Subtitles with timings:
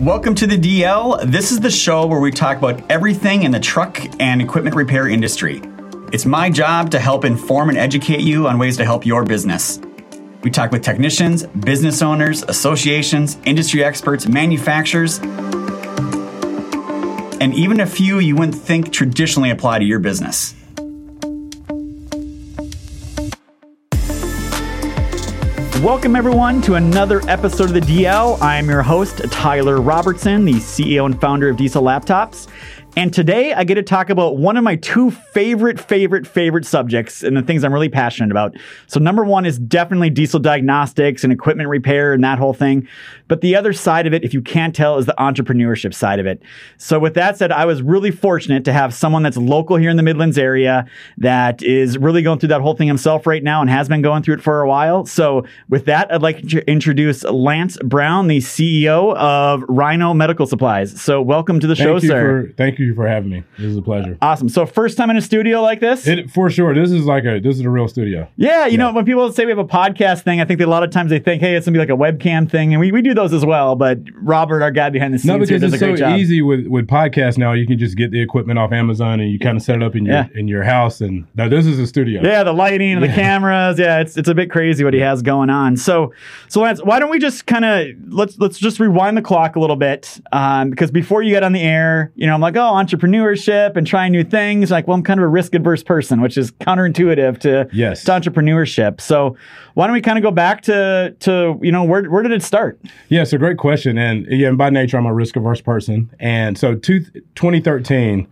[0.00, 1.24] Welcome to the DL.
[1.24, 5.08] This is the show where we talk about everything in the truck and equipment repair
[5.08, 5.62] industry.
[6.12, 9.80] It's my job to help inform and educate you on ways to help your business.
[10.42, 15.18] We talk with technicians, business owners, associations, industry experts, manufacturers,
[17.40, 20.54] and even a few you wouldn't think traditionally apply to your business.
[25.82, 28.40] Welcome, everyone, to another episode of the DL.
[28.40, 32.48] I am your host, Tyler Robertson, the CEO and founder of Diesel Laptops.
[32.98, 37.22] And today I get to talk about one of my two favorite, favorite, favorite subjects
[37.22, 38.56] and the things I'm really passionate about.
[38.86, 42.88] So, number one is definitely diesel diagnostics and equipment repair and that whole thing.
[43.28, 46.24] But the other side of it, if you can't tell, is the entrepreneurship side of
[46.24, 46.40] it.
[46.78, 49.98] So, with that said, I was really fortunate to have someone that's local here in
[49.98, 50.86] the Midlands area
[51.18, 54.22] that is really going through that whole thing himself right now and has been going
[54.22, 55.04] through it for a while.
[55.04, 60.98] So, with that, I'd like to introduce Lance Brown, the CEO of Rhino Medical Supplies.
[60.98, 62.46] So, welcome to the Thank show, you sir.
[62.46, 63.44] For, thank you for having me.
[63.58, 64.16] This is a pleasure.
[64.22, 64.48] Awesome.
[64.48, 66.06] So first time in a studio like this?
[66.06, 66.74] It, for sure.
[66.74, 68.28] This is like a this is a real studio.
[68.36, 70.70] yeah, you know, when people say we have a podcast thing, I think that a
[70.70, 72.92] lot of times they think, hey, it's gonna be like a webcam thing, and we,
[72.92, 73.76] we do those as well.
[73.76, 76.04] But Robert, our guy behind the scenes, No, here, because does it's a great so
[76.08, 76.18] job.
[76.18, 77.52] easy with with podcasts now.
[77.52, 79.94] You can just get the equipment off Amazon and you kind of set it up
[79.96, 80.28] in your Yeah.
[80.34, 81.00] in your house.
[81.00, 82.22] And now this is a studio.
[82.22, 83.78] Yeah, the lighting and the cameras.
[83.78, 85.76] Yeah, it's it's a bit crazy what he has going on.
[85.76, 86.12] So,
[86.48, 89.60] so Lance, why don't we just kind of let's let's just rewind the clock a
[89.60, 92.75] little bit um, because before you got on the air, you know, I'm like, oh,
[92.84, 94.70] entrepreneurship and trying new things.
[94.70, 98.04] Like, well, I'm kind of a risk adverse person, which is counterintuitive to Yes.
[98.04, 99.00] to entrepreneurship.
[99.00, 99.36] So,
[99.74, 102.42] why don't we kind of go back to to you know where where did it
[102.42, 102.80] start?
[103.08, 103.98] Yeah, it's a great question.
[103.98, 106.10] And yeah, by nature, I'm a risk averse person.
[106.20, 107.00] And so two,
[107.34, 108.26] 2013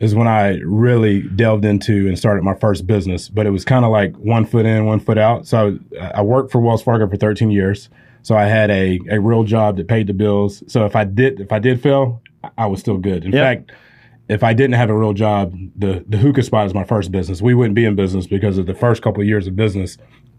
[0.00, 3.28] is when I really delved into and started my first business.
[3.28, 5.46] But it was kind of like one foot in, one foot out.
[5.46, 7.88] So I I worked for Wells Fargo for 13 years.
[8.22, 10.62] So I had a, a real job that paid the bills.
[10.66, 13.24] So if I did if I did fail, I- I was still good.
[13.24, 13.42] In Yep.
[13.44, 13.72] fact,
[14.28, 17.40] if I didn't have a real job, the the hookah spot is my first business.
[17.42, 19.96] We wouldn't be in business because of the first couple of years of business,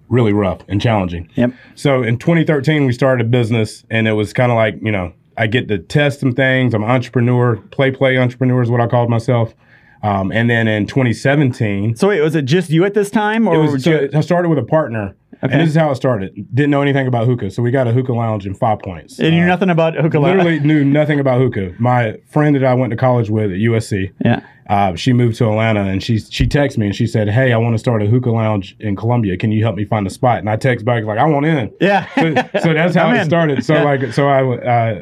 [0.10, 1.30] really rough and challenging.
[1.36, 1.52] Yep.
[1.76, 5.14] So in 2013, we started a business, and it was kind of like you know
[5.38, 6.74] I get to test some things.
[6.74, 9.54] I'm an entrepreneur, play play entrepreneur is what I called myself.
[10.02, 13.56] Um, and then in 2017, So wait, was it just you at this time, or
[13.56, 15.54] it was so you- I started with a partner, Okay.
[15.54, 16.34] and this is how it started.
[16.54, 19.20] Didn't know anything about hookah, so we got a hookah lounge in Five Points.
[19.20, 20.20] and you knew Uh, nothing about hookah?
[20.20, 21.76] Literally knew nothing about hookah.
[21.80, 24.42] My friend that I went to college with at USC, yeah.
[24.70, 27.58] uh, she moved to Atlanta and she she texted me and she said, "Hey, I
[27.58, 29.38] want to start a hookah lounge in Columbia.
[29.38, 31.72] Can you help me find a spot?" And I text back like, "I want in."
[31.80, 32.06] Yeah.
[32.16, 33.26] So, so that's how I'm it in.
[33.26, 33.64] started.
[33.64, 33.84] So Yeah.
[33.84, 35.02] like, so I uh,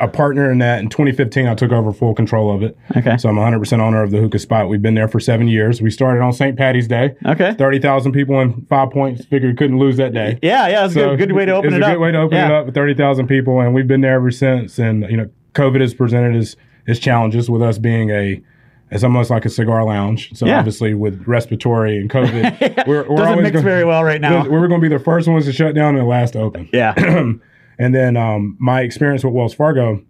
[0.00, 2.76] a partner in that in 2015, I took over full control of it.
[2.96, 3.16] Okay.
[3.16, 4.68] So I'm 100 percent owner of the hookah spot.
[4.68, 5.80] We've been there for seven years.
[5.82, 6.56] We started on St.
[6.56, 7.14] Patty's Day.
[7.26, 7.54] Okay.
[7.54, 9.24] 30,000 people in Five Points.
[9.26, 10.38] Figured couldn't lose that day.
[10.42, 11.92] Yeah, yeah, it's a good, good way to open it's it a up.
[11.94, 12.46] good way to open yeah.
[12.46, 14.78] it up with 30,000 people, and we've been there ever since.
[14.78, 18.40] And you know, COVID has presented its its challenges with us being a
[18.90, 20.30] it's almost like a cigar lounge.
[20.34, 20.58] So Yeah.
[20.58, 24.48] obviously with respiratory and COVID, we're, we're Doesn't mix gonna- very well right now.
[24.48, 26.68] We're going to be the first ones to shut down and the last to open.
[26.72, 26.94] Yeah.
[27.78, 30.02] And then um, my experience with Wells Fargo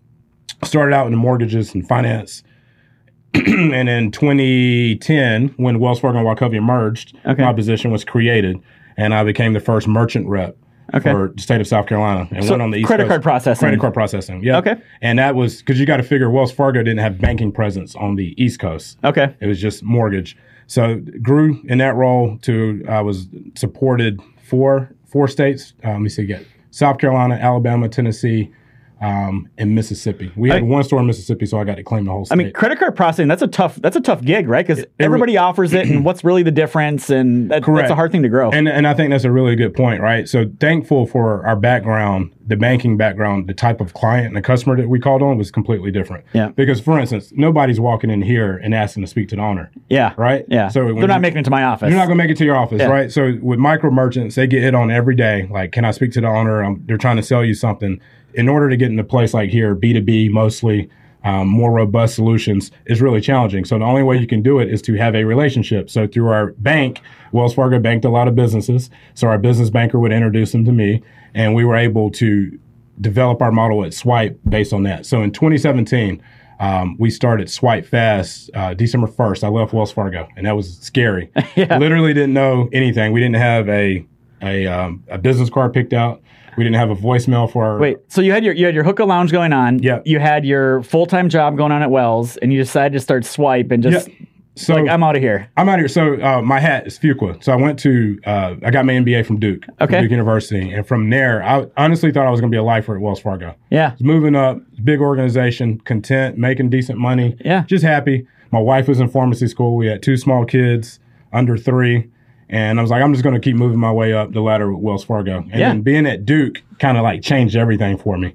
[0.65, 2.43] started out in mortgages and finance.
[3.35, 7.43] and in 2010, when Wells Fargo and Wachovia merged, Okay.
[7.43, 8.59] my position was created,
[8.97, 10.57] and I became the first merchant rep
[10.95, 11.11] Okay.
[11.11, 12.89] for the state of South Carolina, and So went on the East Coast.
[12.89, 13.11] credit Coast.
[13.11, 13.61] card processing.
[13.61, 14.57] Credit card processing, yeah.
[14.59, 14.77] Okay.
[15.03, 18.15] And that was because you got to figure Wells Fargo didn't have banking presence on
[18.15, 18.99] the East Coast.
[19.05, 19.35] Okay.
[19.41, 20.37] It was just mortgage.
[20.67, 25.75] So grew in that role to I was supported four four states.
[25.85, 28.51] Um, let me see, get South Carolina, Alabama, Tennessee,
[29.01, 30.33] um, in Mississippi.
[30.37, 32.35] We had I- one store in Mississippi, so I got to claim the whole State.
[32.35, 34.67] I mean, credit card processing, that's a tough that's a tough gig, right?
[34.67, 38.23] Because everybody offers it and what's really the difference and that, that's a hard thing
[38.23, 38.51] to grow.
[38.51, 40.29] and and I think that's a really good point, right?
[40.29, 44.77] So thankful for our background, the banking background, the type of client and the customer
[44.77, 46.25] that we called on was completely different.
[46.33, 46.49] Yeah.
[46.49, 50.15] Because for instance, nobody's walking in here and asking to speak to the owner, yeah.
[50.17, 50.45] right?
[50.49, 50.69] Yeah.
[50.69, 51.89] So They're not you- making it to my office.
[51.91, 52.87] You're not gonna make it to your office, Yeah.
[52.89, 53.13] right?
[53.13, 55.47] So with micro merchants, they get hit on every day.
[55.51, 56.65] Like, can I speak to the owner?
[56.65, 58.01] Um, they're trying to sell you something.
[58.35, 60.91] In order to get into a place like here, B two B mostly,
[61.25, 63.65] um, more robust solutions is really challenging.
[63.65, 65.91] So the only way you can do it is to have a relationship.
[65.91, 67.01] So through our bank,
[67.33, 68.91] Wells Fargo banked a lot of businesses.
[69.15, 71.03] So our business banker would introduce them to me,
[71.35, 72.59] and we were able to
[73.01, 75.07] develop our model at Swipe based on that.
[75.07, 76.23] So in 2017.
[76.61, 79.45] Um, we started Swipe Fast uh, December 1st.
[79.45, 81.31] I left Wells Fargo, and that was scary.
[81.57, 83.13] Literally didn't know anything.
[83.13, 84.05] We didn't have a
[84.43, 86.23] a, um, a business card picked out.
[86.59, 87.79] We didn't have a voicemail for our.
[87.79, 89.79] Wait, so you had your you had your hookah lounge going on.
[89.81, 90.01] Yeah.
[90.05, 93.25] You had your full time job going on at Wells, and you decided to start
[93.25, 94.15] Swipe and just Yeah.
[94.57, 95.49] So like I'm out of here.
[95.57, 95.89] I'm out of here.
[95.89, 97.41] So uh, my hat is Fuqua.
[97.45, 100.01] So I went to uh, I got my MBA from Duke, from Okay.
[100.01, 102.97] Duke University, and from there I honestly thought I was going to be a lifer
[102.97, 103.55] at Wells Fargo.
[103.71, 103.95] Yeah.
[104.01, 107.37] moving up, big organization, content, making decent money.
[107.45, 107.63] Yeah.
[107.69, 108.27] Just happy.
[108.51, 109.77] My wife was in pharmacy school.
[109.77, 110.99] We had two small kids,
[111.33, 112.11] under three.
[112.51, 114.73] And I was like, I'm just going to keep moving my way up the ladder
[114.73, 115.39] with Wells Fargo.
[115.39, 115.69] And Yeah.
[115.69, 118.35] then being at Duke kind of like changed everything for me.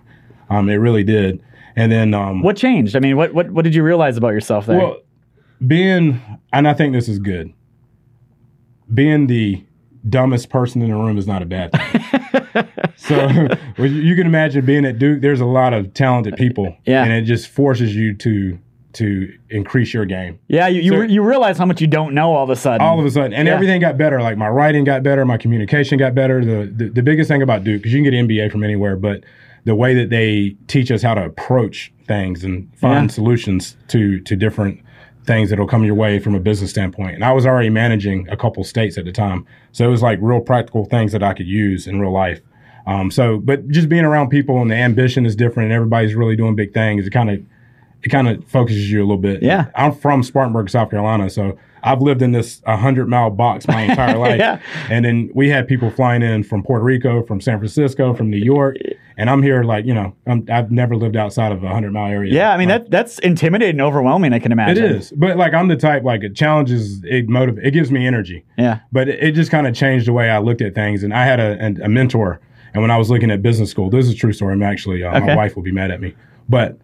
[0.49, 1.41] Um, it really did.
[1.75, 2.95] And then, um, What changed?
[2.95, 4.77] I mean, what what what did you realize about yourself there?
[4.77, 4.97] well,
[5.65, 6.21] being,
[6.51, 7.51] and I think this is good,
[8.93, 9.63] being the
[10.07, 12.67] dumbest person in the room is not a bad thing.
[12.95, 13.15] so
[13.77, 16.75] well, you you can imagine being at Duke, there's a lot of talented people.
[16.85, 17.03] Yeah.
[17.03, 18.59] And it just forces you to
[18.93, 20.39] to increase your game.
[20.47, 22.55] yeah, you you, so- re- you realize how much you don't know all of a
[22.55, 22.81] sudden.
[22.85, 23.33] All of a sudden.
[23.33, 23.53] And Yeah.
[23.55, 24.21] everything got better.
[24.21, 26.43] Like my writing got better, my communication got better.
[26.45, 28.95] The the, the biggest thing about Duke, because you can get an MBA from anywhere,
[28.95, 29.23] but
[29.65, 33.13] the way that they teach us how to approach things and find Yeah.
[33.13, 34.79] solutions to to different
[35.25, 37.15] things that'll come your way from a business standpoint.
[37.15, 39.45] And I was already managing a couple states at the time.
[39.71, 42.41] So it was like real practical things that I could use in real life.
[42.85, 46.35] Um, so, but just being around people and the ambition is different and everybody's really
[46.35, 47.39] doing big things, it kind of,
[48.03, 49.41] it kind of focuses you a little bit.
[49.41, 49.67] Yeah.
[49.75, 51.29] I'm from Spartanburg, South Carolina.
[51.29, 54.39] So I've lived in this 100 mile box my entire life.
[54.39, 54.59] Yeah.
[54.89, 58.37] And then we had people flying in from Puerto Rico, from San Francisco, from New
[58.37, 58.77] York.
[59.17, 62.11] And I'm here like, you know, I'm, I've never lived outside of a 100 mile
[62.11, 62.33] area.
[62.33, 64.33] yeah, I mean Like, that that's intimidating, and overwhelming.
[64.33, 64.83] I can imagine.
[64.83, 65.11] It is.
[65.11, 68.79] But like, I'm the type, like, it challenges, it motivates, it gives me energy Yeah.
[68.91, 71.03] but it, it just kind of changed the way I looked at things.
[71.03, 72.39] And I had a, a, a mentor,
[72.73, 74.53] and when I was looking at business school, this is a true story.
[74.53, 75.27] I'm actually, uh, Okay.
[75.27, 76.15] my wife will be mad at me,
[76.49, 76.77] but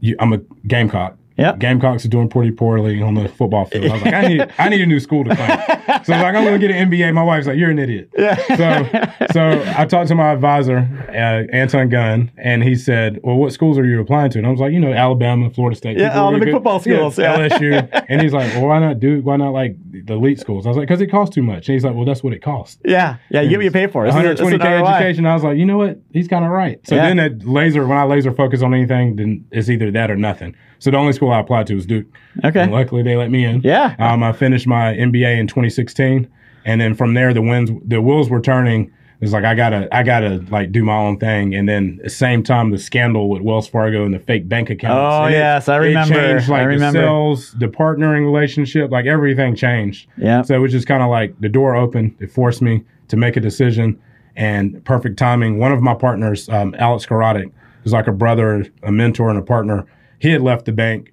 [0.00, 1.16] you, I'm a Gamecock.
[1.40, 1.58] Yep.
[1.58, 3.86] Gamecocks are doing pretty poorly on the football field.
[3.86, 5.76] I was like, I need, I need a new school to play.
[6.04, 7.12] So I was like, I'm going to get an MBA.
[7.12, 8.10] My wife's like, you're an idiot.
[8.16, 10.78] So, so I talked to my advisor,
[11.08, 14.38] uh, Anton Gunn, and he said, well, what schools are you applying to?
[14.38, 15.98] And I was like, you know, Alabama, Florida State.
[15.98, 17.48] Yeah, all the big good- football schools, Yeah, yeah.
[17.58, 18.04] LSU.
[18.08, 20.64] And he's like, well, why not do, why not like the elite schools?
[20.66, 21.68] I was like, because it costs too much.
[21.68, 22.78] And he's like, well, that's what it costs.
[22.84, 23.16] Yeah.
[23.30, 23.42] Yeah.
[23.42, 24.06] You get what you pay for.
[24.06, 24.88] This is a- this is an 120k ROI.
[24.94, 25.26] education.
[25.26, 25.98] I was like, you know what?
[26.12, 26.80] He's kind of right.
[26.86, 27.08] So Yeah.
[27.08, 30.54] then that laser, when I laser focus on anything, then it's either that or nothing.
[30.80, 32.06] So the only school I applied to was Duke.
[32.44, 32.60] Okay.
[32.62, 33.60] And luckily they let me in.
[33.62, 33.94] Yeah.
[34.00, 36.28] Um, I finished my MBA in 2016,
[36.64, 38.90] and then from there the winds, the wheels were turning.
[39.20, 41.54] It's like I gotta, I gotta like do my own thing.
[41.54, 44.70] And then at the same time, the scandal with Wells Fargo and the fake bank
[44.70, 44.96] accounts.
[44.98, 46.14] Oh, it- yes, I remember.
[46.14, 46.98] It changed like I remember.
[47.00, 50.08] the sales, the partnering relationship, like everything changed.
[50.16, 50.40] Yeah.
[50.40, 52.16] So it was just kind of like the door opened.
[52.18, 54.00] It forced me to make a decision,
[54.36, 55.58] and perfect timing.
[55.58, 57.50] One of my partners, um, Alex Karadek,
[57.82, 59.84] who's like a brother, a mentor, and a partner.
[60.20, 61.12] He had left the bank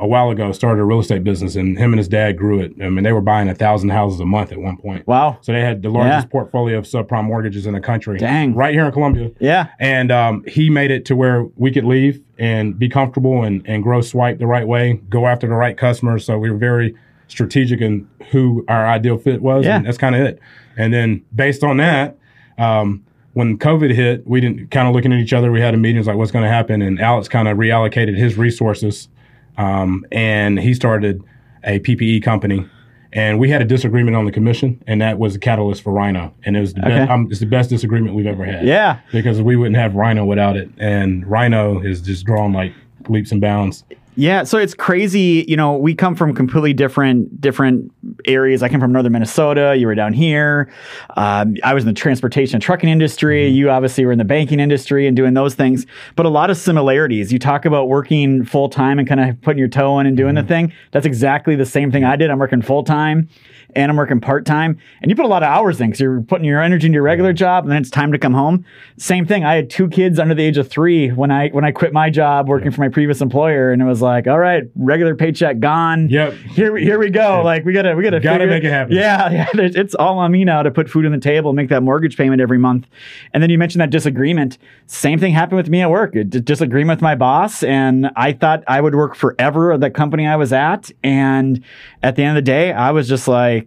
[0.00, 2.72] a while ago, started a real estate business, and him and his dad grew it.
[2.80, 5.04] I mean, they were buying a thousand houses a month at one point.
[5.08, 5.38] Wow.
[5.40, 6.30] So they had the largest Yeah.
[6.30, 8.16] portfolio of subprime mortgages in the country.
[8.18, 8.54] Dang.
[8.54, 9.32] Right here in Columbia.
[9.40, 9.68] Yeah.
[9.80, 13.82] And um, he made it to where we could leave and be comfortable and, and
[13.82, 16.24] grow swipe the right way, go after the right customers.
[16.24, 16.94] So we were very
[17.26, 19.64] strategic in who our ideal fit was.
[19.64, 19.78] Yeah.
[19.78, 20.38] And that's kind of it.
[20.76, 22.16] And then based on that,
[22.56, 23.04] um,
[23.38, 25.52] when COVID hit, we didn't kind of looking at each other.
[25.52, 26.82] We had a meeting, it was like, what's going to happen?
[26.82, 29.08] And Alex kind of reallocated his resources
[29.56, 31.22] um, and he started
[31.62, 32.66] a PPE company.
[33.12, 36.34] And we had a disagreement on the commission, and that was a catalyst for Rhino.
[36.44, 36.90] And it was the, Okay.
[36.98, 38.98] best, um, it's the best disagreement we've ever had Yeah.
[39.12, 40.68] because we wouldn't have Rhino without it.
[40.78, 42.72] And Rhino is just drawn like
[43.08, 43.84] leaps and bounds.
[44.18, 45.44] Yeah, so it's crazy.
[45.46, 47.92] You know, we come from completely different different
[48.24, 48.64] areas.
[48.64, 49.76] I come from northern Minnesota.
[49.78, 50.68] You were down here.
[51.16, 53.46] Um, I was in the transportation and trucking industry.
[53.46, 55.86] You obviously were in the banking industry and doing those things.
[56.16, 57.32] But a lot of similarities.
[57.32, 60.34] You talk about working full time and kind of putting your toe in and doing
[60.34, 60.72] the thing.
[60.90, 62.28] That's exactly the same thing I did.
[62.28, 63.28] I'm working full time
[63.76, 64.78] and I'm working part time.
[65.02, 67.02] And you put a lot of hours in because you're putting your energy into your
[67.02, 68.64] regular job, and then it's time to come home.
[68.96, 69.44] Same thing.
[69.44, 72.10] I had two kids under the age of three when I when I quit my
[72.10, 76.08] job working for my previous employer, and it was like, all right, regular paycheck gone.
[76.08, 76.32] Yep.
[76.34, 77.42] Here we here we go.
[77.44, 78.94] Like we gotta we gotta Gotta figure- make it happen.
[78.96, 79.60] Yeah, yeah.
[79.78, 82.40] It's all on me now to put food on the table, make that mortgage payment
[82.40, 82.86] every month.
[83.32, 84.58] And then you mentioned that disagreement.
[84.86, 86.12] Same thing happened with me at work.
[86.14, 90.26] D- disagreement with my boss, and I thought I would work forever at the company
[90.26, 90.90] I was at.
[91.02, 91.62] And
[92.02, 93.57] at the end of the day, I was just like,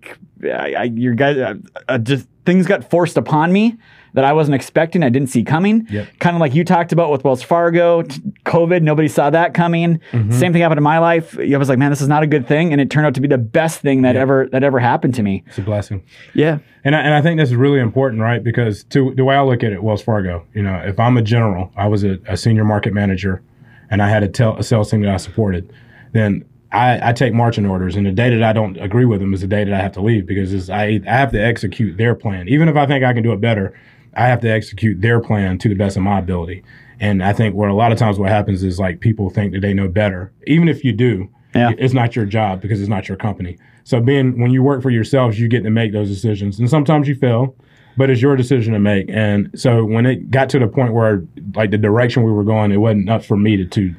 [0.43, 1.55] I, I, your guys, uh,
[1.87, 3.77] uh, just things got forced upon me
[4.13, 5.03] that I wasn't expecting.
[5.03, 5.87] I didn't see coming.
[5.89, 6.19] Yep.
[6.19, 8.81] Kind of like you talked about with Wells Fargo, t- COVID.
[8.81, 10.01] Nobody saw that coming.
[10.11, 10.31] Mm-hmm.
[10.31, 11.37] Same thing happened in my life.
[11.39, 13.21] I was like, man, this is not a good thing, and it turned out to
[13.21, 15.43] be the best thing that ever that ever happened to me.
[15.47, 16.03] It's a blessing.
[16.33, 16.59] Yeah.
[16.83, 18.43] And I, and I think this is really important, right?
[18.43, 21.21] Because to the way I look at it, Wells Fargo, you know, if I'm a
[21.21, 23.41] general, I was a, a senior market manager,
[23.89, 25.71] and I had a, tel- a sales team that I supported,
[26.11, 29.33] then I, I take marching orders, and the day that I don't agree with them
[29.33, 31.97] is the day that I have to leave because it's, I I have to execute
[31.97, 33.77] their plan, even if I think I can do it better.
[34.13, 36.63] I have to execute their plan to the best of my ability.
[36.99, 39.61] And I think what a lot of times what happens is like people think that
[39.61, 41.29] they know better, even if you do.
[41.55, 41.71] Yeah.
[41.77, 43.57] It's not your job because it's not your company.
[43.83, 47.07] So being when you work for yourselves, you get to make those decisions, and sometimes
[47.07, 47.55] you fail,
[47.97, 49.09] but it's your decision to make.
[49.09, 51.23] And so when it got to the point where
[51.55, 53.95] like the direction we were going, it wasn't up for me to to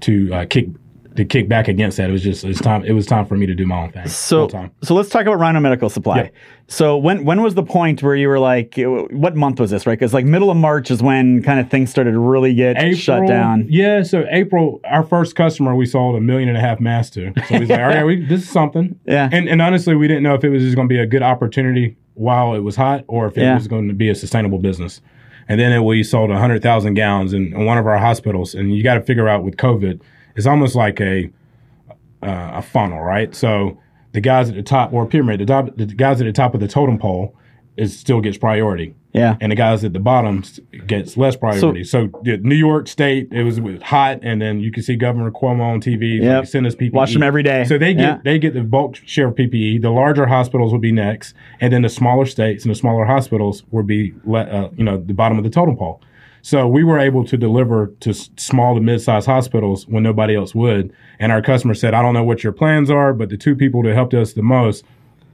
[0.00, 0.66] to uh, kick
[1.16, 2.08] to kick back against that.
[2.08, 2.84] It was just it's time.
[2.84, 4.06] It was time for me to do my own thing.
[4.08, 4.70] So, time.
[4.82, 6.16] so let's talk about Rhino Medical Supply.
[6.16, 6.34] Yep.
[6.68, 9.86] So when when was the point where you were like, what month was this?
[9.86, 12.96] Right, because like middle of March is when kind of things started to really get
[12.96, 13.66] shut down.
[13.68, 17.32] Yeah, so April, our first customer, we sold a million and a half masks to.
[17.48, 18.98] So he's like, all right, we, this is something.
[19.06, 19.28] Yeah.
[19.32, 21.22] And and honestly, we didn't know if it was just going to be a good
[21.22, 23.54] opportunity while it was hot, or if it Yeah.
[23.54, 25.00] was going to be a sustainable business.
[25.48, 28.84] And then we sold hundred thousand gallons in, in one of our hospitals, and you
[28.84, 30.00] got to figure out with COVID,
[30.40, 31.30] it's almost like a
[32.22, 33.34] uh, a funnel, right?
[33.34, 33.78] So
[34.12, 36.60] the guys at the top, or pyramid, the, top, the guys at the top of
[36.60, 37.34] the totem pole,
[37.76, 39.36] is still gets priority Yeah.
[39.40, 40.42] and the guys at the bottom
[40.86, 41.84] gets less priority.
[41.84, 44.96] So, the New York State, it was, it was hot, and then you can see
[44.96, 46.20] Governor Cuomo on TV.
[46.20, 46.40] Yep.
[46.40, 46.92] Like, send us PPE.
[46.92, 47.64] Watch them every day.
[47.64, 48.18] So they get Yeah.
[48.24, 49.80] they get the bulk share of PPE.
[49.80, 53.62] The larger hospitals would be next, and then the smaller states and the smaller hospitals
[53.70, 56.02] would be le- uh, you know the bottom of the totem pole.
[56.42, 60.92] So we were able to deliver to small to mid-sized hospitals when nobody else would.
[61.18, 63.82] And our customer said, "I don't know what your plans are, but the two people
[63.82, 64.84] that helped us the most."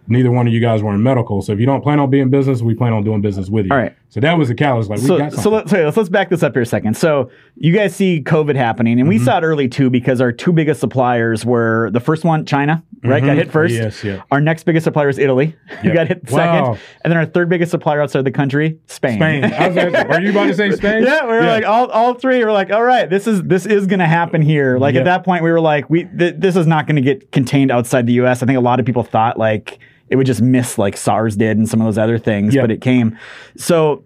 [0.08, 2.22] Neither one of you guys were in medical, so if you don't plan on being
[2.22, 3.72] in business, we plan on doing business with you.
[3.72, 3.92] All right.
[4.08, 4.88] So that was the catalyst.
[4.88, 6.96] Like we So, got so let's, sorry, let's let's back this up here a second.
[6.96, 9.24] So you guys see COVID happening, and we Mm-hmm.
[9.24, 13.22] saw it early too because our two biggest suppliers were the first one, China, right,
[13.24, 13.74] got hit first.
[13.74, 13.82] Mm-hmm.
[13.84, 14.22] Yes, yeah.
[14.30, 15.94] Our next biggest supplier is Italy, Yep.
[15.94, 16.38] got hit Wow.
[16.38, 19.18] second, and then our third biggest supplier outside the country, Spain.
[19.18, 19.44] Spain.
[19.44, 21.02] I was like, are you about to say Spain?
[21.04, 23.86] Yeah, we were like all, all three were like, all right, this is this is
[23.86, 24.78] going to happen here.
[24.78, 27.32] Like at that point, we were like, we th- this is not going to get
[27.32, 28.42] contained outside the U.S.
[28.42, 31.58] I think a lot of people thought like it would just miss like SARS did
[31.58, 32.62] and some of those other things, Yep.
[32.62, 33.18] but it came.
[33.56, 34.04] So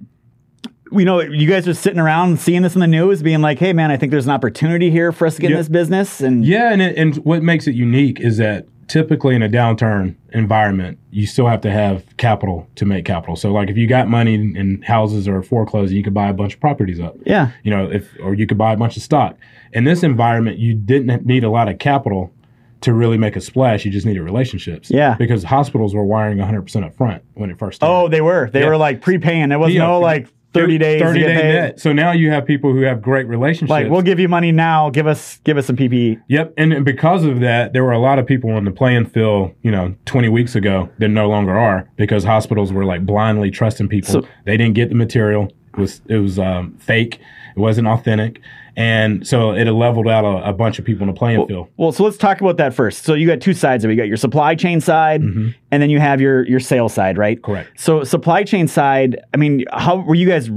[0.92, 3.72] you know, you guys are sitting around seeing this in the news, being like, "Hey,
[3.72, 6.44] man, I think there's an opportunity here for us to get in this business." And
[6.44, 10.98] Yeah, and it, and what makes it unique is that typically in a downturn environment,
[11.12, 13.36] you still have to have capital to make capital.
[13.36, 16.54] So like if you got money and houses are foreclosed, you could buy a bunch
[16.54, 17.14] of properties up.
[17.24, 19.36] yeah, You know, if or you could buy a bunch of stock.
[19.72, 22.32] In this environment, you didn't need a lot of capital
[22.80, 23.84] to really make a splash.
[23.84, 24.90] You just needed relationships.
[24.90, 25.14] Yeah.
[25.14, 27.94] Because hospitals were wiring 100% up front when it first oh, started.
[28.06, 28.66] oh, they were they Yeah.
[28.70, 29.50] were like prepaying.
[29.50, 29.86] There was Yeah.
[29.86, 31.80] no like thirty days, to 30 get day net.
[31.80, 33.70] So now you have people who have great relationships.
[33.70, 34.90] Like, we'll give you money now.
[34.90, 35.76] Give us give us some.
[35.76, 36.20] PPE.
[36.28, 39.06] Yep, and, and because of that, there were a lot of people on the playing
[39.06, 43.50] field, you know, 20 weeks ago that no longer are because hospitals were like blindly
[43.50, 44.12] trusting people.
[44.12, 47.18] So- they didn't get the material; it was it was um, fake,
[47.56, 48.40] it wasn't authentic,
[48.76, 51.68] and so it leveled out a, a bunch of people in the playing field.
[51.76, 53.04] Well, so let's talk about that first.
[53.04, 53.94] So you got two sides of it.
[53.94, 57.36] You got your supply chain side, and then you have your your sales side, right?
[57.36, 57.52] Mm-hmm.
[57.52, 57.80] Correct.
[57.80, 60.50] So supply chain side, I mean, how were you guys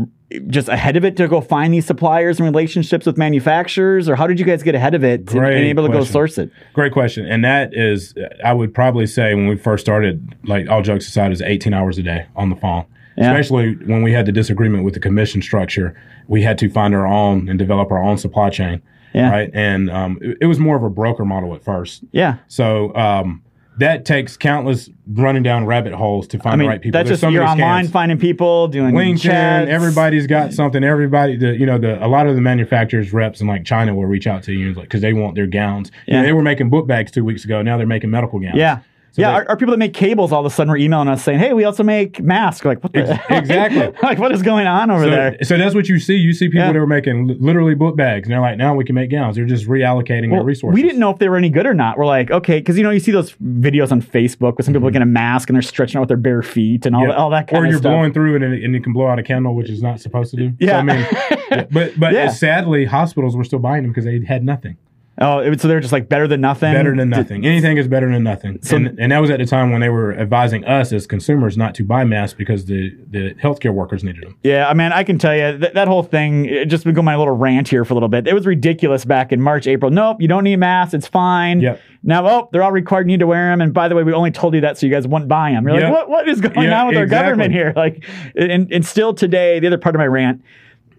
[0.47, 4.27] just ahead of it to go find these suppliers and relationships with manufacturers, or how
[4.27, 6.51] did you guys get ahead of it to, Great and able to go source it?
[6.73, 10.81] Great question, and that is, I would probably say when we first started, like all
[10.81, 12.85] jokes aside, is 18 hours a day on the phone.
[13.15, 13.31] Yeah.
[13.31, 15.95] Especially when we had the disagreement with the commission structure,
[16.27, 18.81] we had to find our own and develop our own supply chain.
[19.13, 19.29] Yeah.
[19.29, 19.51] Right.
[19.53, 22.03] And um, it, it was more of a broker model at first.
[22.11, 22.37] Yeah.
[22.47, 23.43] So um,
[23.77, 26.97] that takes countless running down rabbit holes to find I mean, the right people.
[26.99, 27.91] that's There's just so you're online scams.
[27.91, 29.69] finding people doing LinkedIn, chats.
[29.69, 30.83] everybody's got something.
[30.83, 34.05] Everybody, the you know, the a lot of the manufacturers reps in like China will
[34.05, 35.91] reach out to you like because they want their gowns.
[36.07, 36.25] You know, Yeah.
[36.25, 37.61] they were making book bags two weeks ago.
[37.61, 38.55] Now they're making medical gowns.
[38.55, 38.79] Yeah.
[39.21, 41.39] Yeah, our, our people that make cables all of a sudden were emailing us saying,
[41.39, 43.91] "Hey, we also make masks." Like, what the exactly.
[44.03, 45.37] like, what is going on over So, there?
[45.43, 46.15] so that's what you see.
[46.15, 46.71] You see people Yeah.
[46.73, 49.35] that were making literally book bags, and they're like, now we can make gowns.
[49.35, 50.73] They're just reallocating their resources.
[50.75, 51.97] We didn't know if they were any good or not.
[51.97, 54.87] We're like, okay, because you know you see those videos on Facebook with some people
[54.87, 57.19] looking at a mask and they're stretching out with their bare feet and all, Mm-hmm.
[57.19, 57.85] All that kind or of stuff.
[57.85, 59.69] Or you're blowing through it and, it- and you can blow out a candle, which
[59.69, 60.49] is not supposed to do.
[60.49, 60.77] So, Yeah.
[60.77, 62.29] I mean, but but Yeah.
[62.29, 64.77] sadly, hospitals were still buying them because they had nothing.
[65.19, 66.73] Oh, it- so they're just like better than nothing.
[66.73, 67.45] Better than nothing.
[67.45, 68.59] Anything is better than nothing.
[68.71, 71.75] and, and that was at the time when they were advising us as consumers not
[71.75, 74.37] to buy masks because the, the healthcare workers needed them.
[74.43, 76.45] Yeah, I mean, I can tell you that, that whole thing.
[76.45, 78.27] It just go my little rant here for a little bit.
[78.27, 79.91] It was ridiculous back in March, April.
[79.91, 80.93] Nope, you don't need masks.
[80.93, 81.59] It's fine.
[81.61, 81.79] Yep.
[82.05, 83.07] Now, oh, they're all required.
[83.07, 83.61] You need to wear them.
[83.61, 85.65] And by the way, we only told you that so you guys wouldn't buy them.
[85.67, 85.83] You're Yep.
[85.83, 86.09] like, what?
[86.09, 87.71] What is going Yeah, on with our government here?
[87.75, 88.03] Like,
[88.35, 90.41] and and still today, the other part of my rant,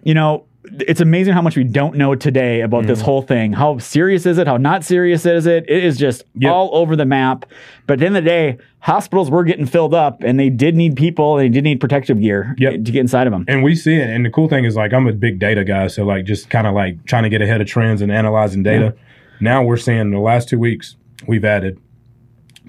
[0.03, 0.47] you know.
[0.81, 2.87] It's amazing how much we don't know today about Mm.
[2.87, 3.53] this whole thing.
[3.53, 4.47] How serious is it?
[4.47, 5.65] How not serious is it?
[5.69, 6.51] It is just Yep.
[6.51, 7.45] all over the map.
[7.87, 10.75] But at the end of the day, hospitals were getting filled up and they did
[10.75, 11.37] need people.
[11.39, 12.73] and They did need protective gear Yep.
[12.85, 13.45] to get inside of them.
[13.47, 14.09] And we see it.
[14.09, 15.87] And the cool thing is, like, I'm a big data guy.
[15.89, 18.95] So, like, just kind of like trying to get ahead of trends and analyzing data.
[19.41, 21.77] Now we're seeing in the last two weeks, we've added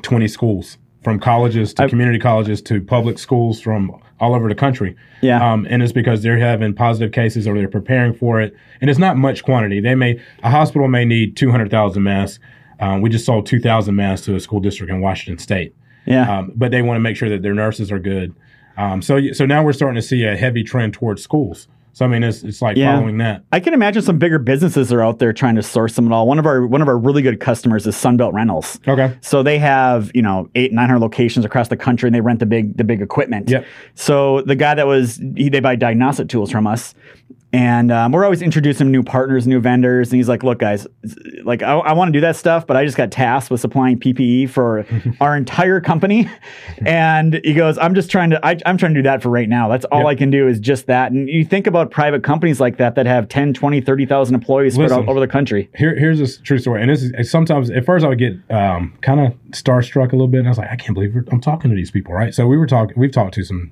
[0.01, 4.55] 20 schools from colleges to I- community colleges to public schools from all over the
[4.55, 4.95] country.
[5.21, 5.53] Yeah.
[5.53, 8.55] Um, and it's because they're having positive cases or they're preparing for it.
[8.81, 9.79] And it's not much quantity.
[9.79, 12.39] They may, a hospital may need 200,000 masks.
[12.79, 15.75] Um, we just sold 2,000 masks to a school district in Washington State.
[16.05, 16.39] Yeah.
[16.39, 18.33] Um, but they want to make sure that their nurses are good.
[18.77, 21.67] Um, so so now we're starting to see a heavy trend towards schools.
[21.95, 22.97] So I mean, it's it's like Yeah.
[22.97, 23.43] following that.
[23.53, 26.27] I can imagine some bigger businesses are out there trying to source them at all.
[26.27, 28.81] One of our one of our really good customers is Sunbelt Rentals.
[28.85, 29.15] Okay.
[29.21, 32.41] So they have you know eight nine hundred locations across the country, and they rent
[32.41, 33.49] the big the big equipment.
[33.49, 33.65] Yep.
[33.93, 36.93] So the guy that was he, they buy diagnostic tools from us,
[37.55, 40.85] and um, we're always introducing new partners, new vendors, and he's like, "Look, guys,
[41.45, 43.97] like I, I want to do that stuff, but I just got tasked with supplying
[43.97, 44.85] PPE for
[45.21, 46.29] our entire company."
[46.85, 49.47] And he goes, "I'm just trying to I, I'm trying to do that for right
[49.47, 49.69] now.
[49.69, 50.07] That's all Yep.
[50.07, 53.05] I can do is just that." And you think about private companies like that that
[53.05, 55.05] have 10, 20, 30,000 employees spread Listen.
[55.05, 55.69] all over the country.
[55.75, 58.93] Here, here's a true story, and this is sometimes at first I would get um,
[59.01, 61.39] kind of starstruck a little bit, and I was like, I can't believe we're, I'm
[61.39, 62.33] talking to these people, right?
[62.33, 63.71] So we were talking, we've talked to some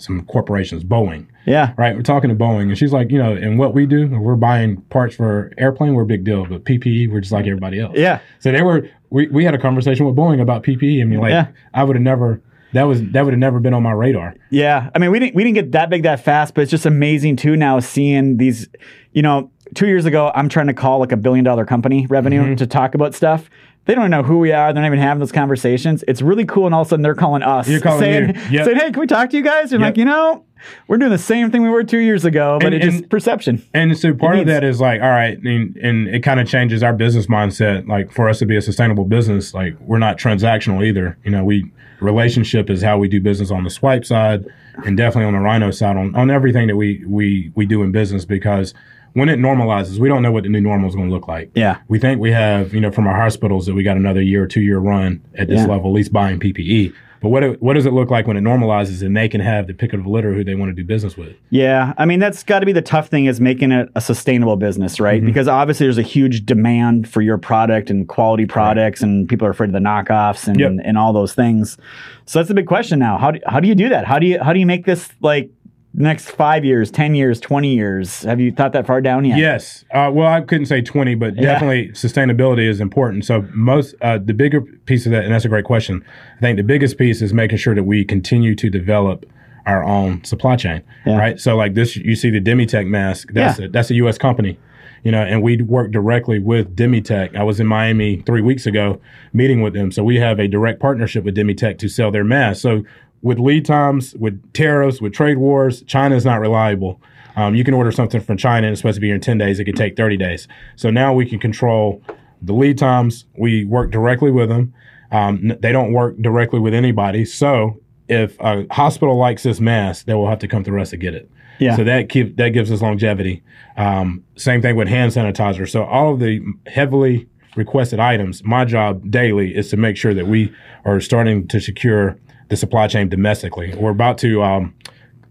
[0.00, 1.72] some corporations, Boeing, Yeah.
[1.76, 1.94] right?
[1.94, 4.78] We're talking to Boeing, and she's like, you know, and what we do, we're buying
[4.90, 7.96] parts for airplane, we're a big deal, but PPE, we're just like everybody else.
[7.96, 8.20] Yeah.
[8.38, 11.00] So they were, we, we had a conversation with Boeing about PPE.
[11.00, 11.48] I mean, like, Yeah.
[11.74, 12.42] I would have never,
[12.72, 14.36] that was that would have never been on my radar.
[14.50, 16.86] Yeah, I mean, we didn't we didn't get that big that fast, but it's just
[16.86, 18.68] amazing too now seeing these.
[19.12, 22.42] You know, two years ago, I'm trying to call like a billion dollar company revenue
[22.44, 22.54] Mm-hmm.
[22.54, 23.50] to talk about stuff.
[23.86, 24.72] They don't even know who we are.
[24.72, 26.04] They're not even having those conversations.
[26.06, 28.58] It's really cool, and all of a sudden they're calling us, You're calling saying, you.
[28.58, 28.64] Yep.
[28.66, 29.88] saying, "Hey, can we talk to you guys?" And Yep.
[29.88, 30.44] like, you know,
[30.86, 33.62] we're doing the same thing we were two years ago, but And- it just perception.
[33.74, 36.82] And so part of that is like, all right, and, and it kind of changes
[36.82, 37.88] our business mindset.
[37.88, 41.16] Like for us to be a sustainable business, like we're not transactional either.
[41.24, 41.64] You know, we
[42.00, 44.44] relationship is how we do business on the swipe side,
[44.84, 47.92] and definitely on the Rhino side on on everything that we we we do in
[47.92, 48.72] business because
[49.14, 51.50] when it normalizes, we don't know what the new normal is going to look like.
[51.54, 51.78] Yeah.
[51.88, 54.46] We think we have, you know, from our hospitals that we got another year or
[54.46, 55.66] two year run at this Yeah.
[55.66, 56.92] level, at least buying PPE.
[57.22, 59.66] But what it, what does it look like when it normalizes and they can have
[59.66, 61.36] the pick of the litter who they want to do business with?
[61.50, 64.56] Yeah, I mean that's got to be the tough thing is making it a sustainable
[64.56, 65.04] business, Mm-hmm.
[65.04, 65.22] right?
[65.22, 69.50] Because obviously there's a huge demand for your product and quality products, and people are
[69.50, 70.72] afraid of the knockoffs and, Yep.
[70.82, 71.76] and all those things.
[72.24, 73.18] So that's the big question now.
[73.18, 74.06] How do, how do you do that?
[74.06, 75.50] How do you how do you make this like
[75.92, 78.22] next five years, ten years, twenty years?
[78.22, 79.38] Have you thought that far down yet?
[79.38, 79.84] Yes.
[79.92, 81.42] Uh, well, I couldn't say 20, but Yeah.
[81.42, 83.24] definitely sustainability is important.
[83.24, 86.02] So most, uh, the bigger piece of that, and that's a great question.
[86.38, 89.26] I think the biggest piece is making sure that we continue to develop
[89.66, 91.18] our own supply chain, Yeah.
[91.18, 91.38] right?
[91.40, 93.66] So like this, you see the DemeTECH mask, that's, Yeah.
[93.66, 94.16] a, that's a U.S.
[94.18, 94.58] company.
[95.02, 97.34] You know, and we work directly with DemeTECH.
[97.34, 99.00] I was in Miami three weeks ago
[99.32, 99.90] meeting with them.
[99.90, 102.60] So we have a direct partnership with DemeTECH to sell their masks.
[102.62, 102.84] So
[103.22, 107.00] with lead times, with tariffs, with trade wars, China is not reliable.
[107.36, 109.38] Um, you can order something from China and it's supposed to be here in 10
[109.38, 109.60] days.
[109.60, 110.48] It could take 30 days.
[110.76, 112.02] So now we can control
[112.42, 113.26] the lead times.
[113.36, 114.74] We work directly with them.
[115.12, 117.24] Um, they don't work directly with anybody.
[117.24, 120.96] So if a hospital likes this mask, they will have to come through us to
[120.96, 121.30] get it.
[121.58, 121.76] Yeah.
[121.76, 123.42] So that keep, that gives us longevity.
[123.76, 125.68] Um, same thing with hand sanitizer.
[125.68, 130.26] So all of the heavily requested items, my job daily is to make sure that
[130.26, 130.52] we
[130.84, 132.16] are starting to secure
[132.50, 133.74] the supply chain domestically.
[133.74, 134.74] We're about to um,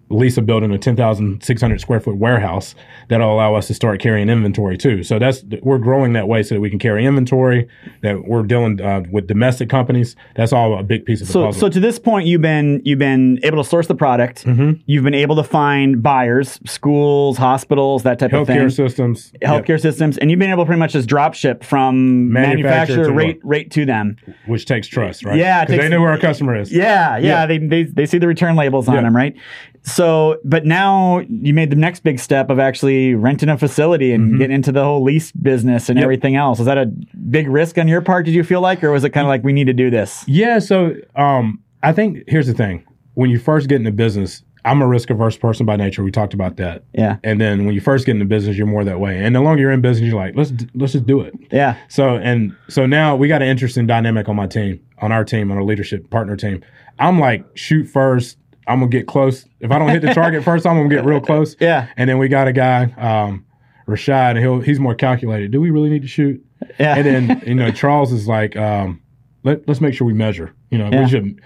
[0.10, 2.76] lease a building, a 10,600 square foot warehouse
[3.10, 5.04] that'll allow us to start carrying inventory too.
[5.04, 7.67] So that's we're growing that way so that we can carry inventory.
[8.02, 10.15] That we're dealing uh, with domestic companies.
[10.36, 11.60] That's all a big piece of the So, puzzle.
[11.60, 14.45] so to this point, you've been you've been able to source the product.
[14.45, 14.82] Mm-hmm.
[14.86, 18.58] You've been able to find buyers, schools, hospitals, that type of thing.
[18.58, 19.32] Healthcare systems.
[19.41, 19.65] Yep.
[19.65, 23.06] healthcare systems, and you've been able to pretty much just drop ship from Manufacturer manufacturer
[23.06, 24.17] to right right to them.
[24.48, 25.38] which takes trust, right?
[25.38, 26.72] Yeah, because they know where our customer is.
[26.72, 27.45] Yeah, yeah, Yeah.
[27.45, 29.02] They, they they see the return labels on Yeah.
[29.02, 29.36] them, right?
[29.83, 34.37] So, but now you made the next big step of actually renting a facility and
[34.37, 36.01] getting into the whole lease business and Mm-hmm.
[36.01, 36.03] Yep.
[36.03, 36.59] everything else.
[36.59, 36.85] Was that a
[37.29, 38.25] big risk on your part?
[38.25, 40.23] Did you feel like, or was it kind of like we need to do this?
[40.27, 44.81] Yeah, so um, I think here's the thing: when you first get into business, I'm
[44.81, 46.03] a risk averse person by nature.
[46.03, 46.83] We talked about that.
[46.93, 49.23] Yeah, And then when you first get into business, you're more that way.
[49.23, 51.33] And the longer you're in business, you're like, let's let's just do it.
[51.51, 55.23] yeah, So and so now we got an interesting dynamic on my team, on our
[55.23, 56.61] team, on our leadership partner team.
[56.99, 58.37] I'm like, shoot first.
[58.69, 59.45] I'm gonna get close.
[59.60, 61.55] If I don't hit the target first, I'm gonna get real close.
[61.62, 61.88] Yeah.
[61.97, 63.45] And then we got a guy, um,
[63.88, 65.51] Rashad, and he'll he's more calculated.
[65.51, 66.43] Do we really need to shoot?
[66.79, 66.95] yeah.
[66.95, 69.01] And then you know Charles is like, um,
[69.43, 70.53] let let's make sure we measure.
[70.69, 71.03] You know, Yeah.
[71.03, 71.41] we should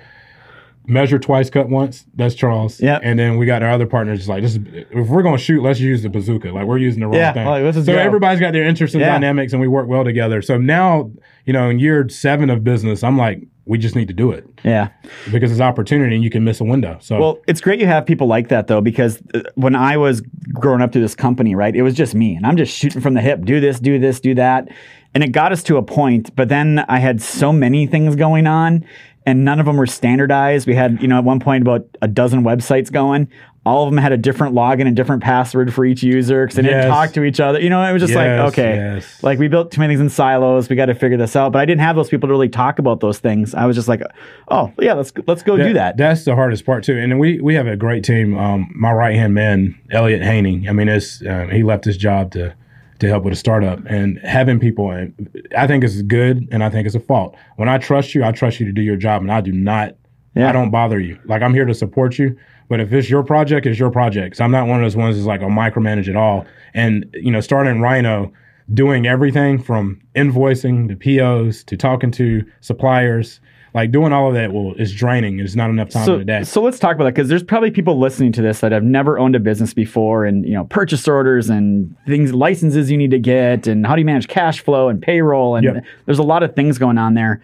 [0.85, 2.05] measure twice, cut once.
[2.15, 2.81] That's Charles.
[2.81, 3.01] Yep.
[3.05, 4.55] And then we got our other partners just like this.
[4.57, 4.59] Is,
[4.91, 6.49] if we're gonna shoot, let's use the bazooka.
[6.51, 7.45] Like we're using the wrong Yeah, thing.
[7.47, 7.97] like, so go.
[7.97, 9.13] everybody's got their interests and Yeah.
[9.13, 10.41] dynamics, and we work well together.
[10.41, 11.09] So now,
[11.45, 14.45] you know, in year seven of business, I'm like, we just need to do it
[14.63, 14.89] yeah.
[15.31, 16.97] because it's opportunity, and you can miss a window.
[16.99, 20.21] So Well, it's great you have people like that though, because uh, when I was
[20.53, 23.13] growing up through this company, right, it was just me, and I'm just shooting from
[23.13, 24.67] the hip, do this, do this, do that,
[25.13, 26.35] and it got us to a point.
[26.35, 28.85] But then I had so many things going on,
[29.25, 30.67] and none of them were standardized.
[30.67, 33.29] We had, you know, at one point about a dozen websites going.
[33.65, 36.63] All of them had a different login and different password for each user because they
[36.63, 37.61] didn't talk to each other.
[37.61, 39.23] You know, it was just like, okay, yes.
[39.23, 40.67] like we built too many things in silos.
[40.67, 41.53] We got to figure this out.
[41.53, 43.55] But I didn't have those people to really talk about those things.
[43.55, 44.01] I was just like,
[44.49, 45.95] oh yeah, let's let's go do that.
[45.95, 46.97] That's the hardest part too.
[46.97, 48.37] And we we have a great team.
[48.37, 50.67] Um, my right hand man, Elliot Haney.
[50.67, 52.53] I mean, it's um, he left his job to
[52.99, 54.91] to help with a startup, and having people.
[54.91, 55.13] And
[55.57, 57.35] I think it's good, and I think it's a fault.
[57.57, 59.95] When I trust you, I trust you to do your job, and I do not.
[60.35, 60.49] Yeah.
[60.49, 61.19] I don't bother you.
[61.25, 62.37] Like I'm here to support you.
[62.69, 64.37] But if it's your project, it's your project.
[64.37, 66.45] So I'm not one of those ones that's like I'll micromanage at all.
[66.73, 68.31] And you know, starting Rhino,
[68.73, 73.41] doing everything from invoicing to POs to talking to suppliers,
[73.75, 75.39] like doing all of that will is draining.
[75.39, 76.43] It's not enough time so, in the day.
[76.43, 79.19] so let's talk about that because there's probably people listening to this that have never
[79.19, 83.19] owned a business before and you know purchase orders and things licenses you need to
[83.19, 85.83] get and how do you manage cash flow and payroll and Yep.
[86.05, 87.41] there's a lot of things going on there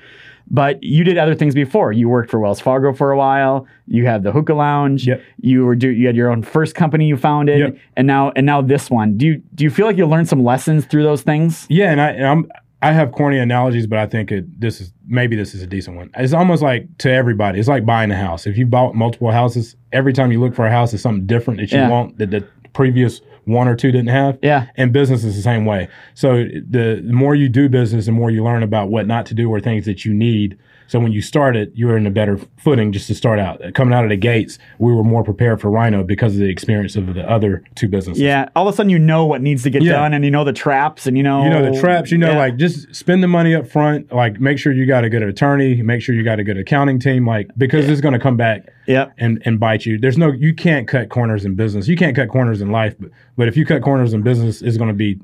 [0.52, 4.06] but you did other things before you worked for wells fargo for a while you
[4.06, 5.22] had the hookah lounge Yep.
[5.42, 7.78] you were do, you had your own first company you founded Yep.
[7.98, 10.44] and now and now this one do you do you feel like you learned some
[10.44, 14.06] lessons through those things Yeah, and I and I'm I have corny analogies, but I
[14.06, 16.10] think it this is maybe this is a decent one.
[16.16, 17.60] It's almost like to everybody.
[17.60, 18.48] It's like buying a house.
[18.48, 21.60] If you bought multiple houses, every time you look for a house, it's something different
[21.60, 21.90] that you Yeah.
[21.90, 24.38] want that the previous one or two didn't have.
[24.42, 24.68] Yeah.
[24.76, 25.90] And business is the same way.
[26.14, 29.34] So the, the more you do business, the more you learn about what not to
[29.34, 30.58] do or things that you need.
[30.90, 33.62] So when you start it, you're in a better footing just to start out.
[33.76, 36.96] Coming out of the gates, we were more prepared for Rhino because of the experience
[36.96, 38.20] of the other two businesses.
[38.22, 39.94] yeah all of a sudden you know what needs to get Yeah.
[39.94, 42.32] done and you know the traps and you know you know the traps you know
[42.32, 42.38] Yeah.
[42.40, 45.82] like just spend the money up front like make sure you got a good attorney
[45.84, 48.68] make sure you got a good accounting team like because it's going to come back
[48.88, 49.14] Yep.
[49.20, 52.30] and and bite you there's no you can't cut corners in business you can't cut
[52.30, 55.20] corners in life but but if you cut corners in business it's going to be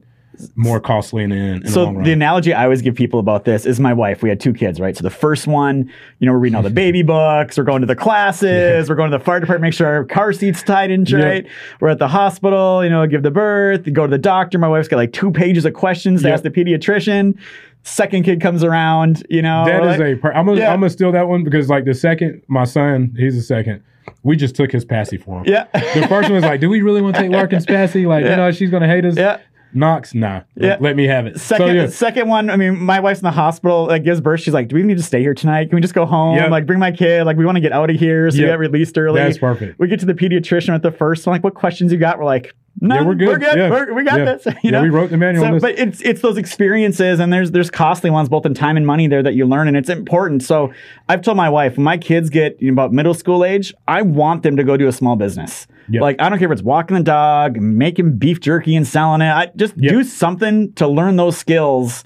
[0.55, 3.19] more costly in the, in the So long run the analogy I always give people
[3.19, 4.21] about this is my wife.
[4.23, 4.95] We had two kids, right?
[4.95, 7.87] So the first one, you know, we're reading all the baby books, we're going to
[7.87, 11.05] the classes, we're going to the fire department, make sure our car seat's tied in
[11.05, 11.47] straight.
[11.79, 14.57] We're at the hospital, you know, give the birth, go to the doctor.
[14.57, 17.37] My wife's got like two pages of questions to ask the pediatrician.
[17.83, 19.63] Second kid comes around, you know.
[19.65, 20.15] That is like- a.
[20.15, 20.73] Per- I'm gonna Yeah.
[20.73, 23.83] I'm gonna steal that one because like the second my son he's the second.
[24.23, 25.45] We just took his passy for him.
[25.47, 25.65] Yeah.
[25.73, 28.05] The first one was like, do we really want to take Larkin's passy?
[28.07, 29.15] Like, you know, she's gonna hate us.
[29.17, 29.39] Yeah.
[29.75, 30.41] Knox, nah.
[30.55, 30.77] Yeah.
[30.79, 31.39] Let me have it.
[31.39, 31.87] Second, so, yeah.
[31.87, 32.49] second one.
[32.49, 33.85] I mean, my wife's in the hospital.
[33.87, 34.39] Like, gives birth.
[34.39, 35.69] She's like, "Do we need to stay here tonight?
[35.69, 36.37] Can we just go home?
[36.37, 36.49] Yep.
[36.49, 37.25] Like, bring my kid.
[37.25, 38.51] Like, we want to get out of here." So we Yep.
[38.53, 39.19] got released early.
[39.19, 39.77] That's perfect.
[39.77, 41.33] We get to the pediatrician at the first one.
[41.35, 42.17] Like, what questions you got?
[42.17, 42.97] We're like, "None.
[42.97, 43.27] Yeah, we're good.
[43.27, 43.57] We're good.
[43.57, 43.69] Yeah.
[43.69, 44.25] We're, we got Yeah.
[44.35, 44.81] this." You know?
[44.81, 48.29] we wrote the manual So, but it's it's those experiences, and there's there's costly ones
[48.29, 50.43] both in time and money there that you learn, and it's important.
[50.43, 50.73] So
[51.09, 54.01] I've told my wife when my kids get you know, about middle school age, I
[54.01, 55.67] want them to go do a small business.
[55.89, 56.01] Yep.
[56.01, 59.31] Like I don't care if it's walking the dog, making beef jerky and selling it.
[59.31, 59.91] I just Yep.
[59.91, 62.03] do something to learn those skills.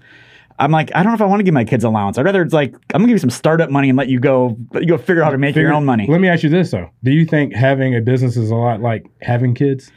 [0.61, 2.17] I'm like, I don't know if I want to give my kids allowance.
[2.17, 4.57] I'd rather it's like I'm gonna give you some startup money and let you go,
[4.73, 6.05] let you go figure out how to make your own money.
[6.09, 8.81] Let me ask you this though: Do you think having a business is a lot
[8.81, 9.89] like having kids?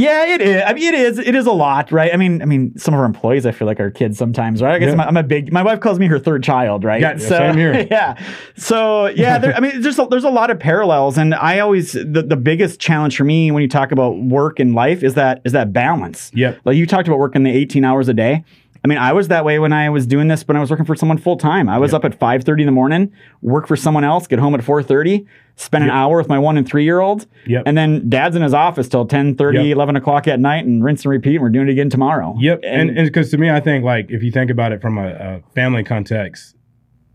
[0.00, 0.62] Yeah, it is.
[0.66, 1.18] I mean, it is.
[1.18, 2.12] It is a lot, right?
[2.12, 4.74] I mean, I mean, some of our employees, I feel like are kids sometimes, right?
[4.74, 4.92] I guess Yeah.
[4.94, 5.52] I'm, a, I'm a big.
[5.52, 7.00] My wife calls me her third child, right?
[7.00, 7.86] Yeah, same here.
[7.90, 8.22] Yeah.
[8.56, 11.92] So yeah, there, I mean, there's a, there's a lot of parallels, and I always
[11.92, 15.42] the, the biggest challenge for me when you talk about work and life is that
[15.44, 16.30] is that balance.
[16.34, 16.60] Yep.
[16.64, 18.44] Like you talked about working the 18 hours a day.
[18.82, 20.86] I mean, I was that way when I was doing this, when I was working
[20.86, 21.68] for someone full time.
[21.68, 22.04] I was Yep.
[22.04, 23.12] up at 5:30 in the morning,
[23.42, 26.66] work for someone else, get home at 4:30, spend an hour with my one and
[26.66, 27.64] three year old, Yep.
[27.66, 29.72] and then dad's in his office till 10, 30, Yep.
[29.76, 31.34] 11 o'clock at night and rinse and repeat.
[31.34, 32.34] And we're doing it again tomorrow.
[32.40, 32.60] Yep.
[32.64, 35.40] And because to me, I think like if you think about it from a, a
[35.54, 36.56] family context,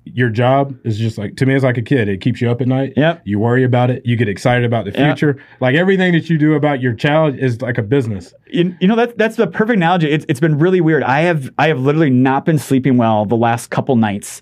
[0.05, 2.07] your job is just like to me, it's like a kid.
[2.07, 2.93] It keeps you up at night.
[2.95, 3.23] Yep.
[3.25, 4.05] You worry about it.
[4.05, 5.17] You get excited about the Yep.
[5.17, 5.43] future.
[5.59, 8.33] Like everything that you do about your child is like a business.
[8.47, 10.09] you, you know that that's the perfect analogy.
[10.11, 11.03] It's it's been really weird.
[11.03, 14.41] I have I have literally not been sleeping well the last couple nights,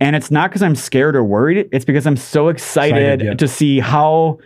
[0.00, 1.68] and it's not because I'm scared or worried.
[1.72, 3.34] It's because I'm so excited, Excited, yeah.
[3.34, 4.38] to see how.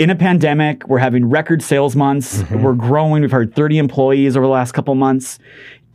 [0.00, 2.38] In a pandemic, we're having record sales months.
[2.42, 2.62] Mm-hmm.
[2.62, 3.20] We're growing.
[3.22, 5.40] We've hired 30 employees over the last couple months.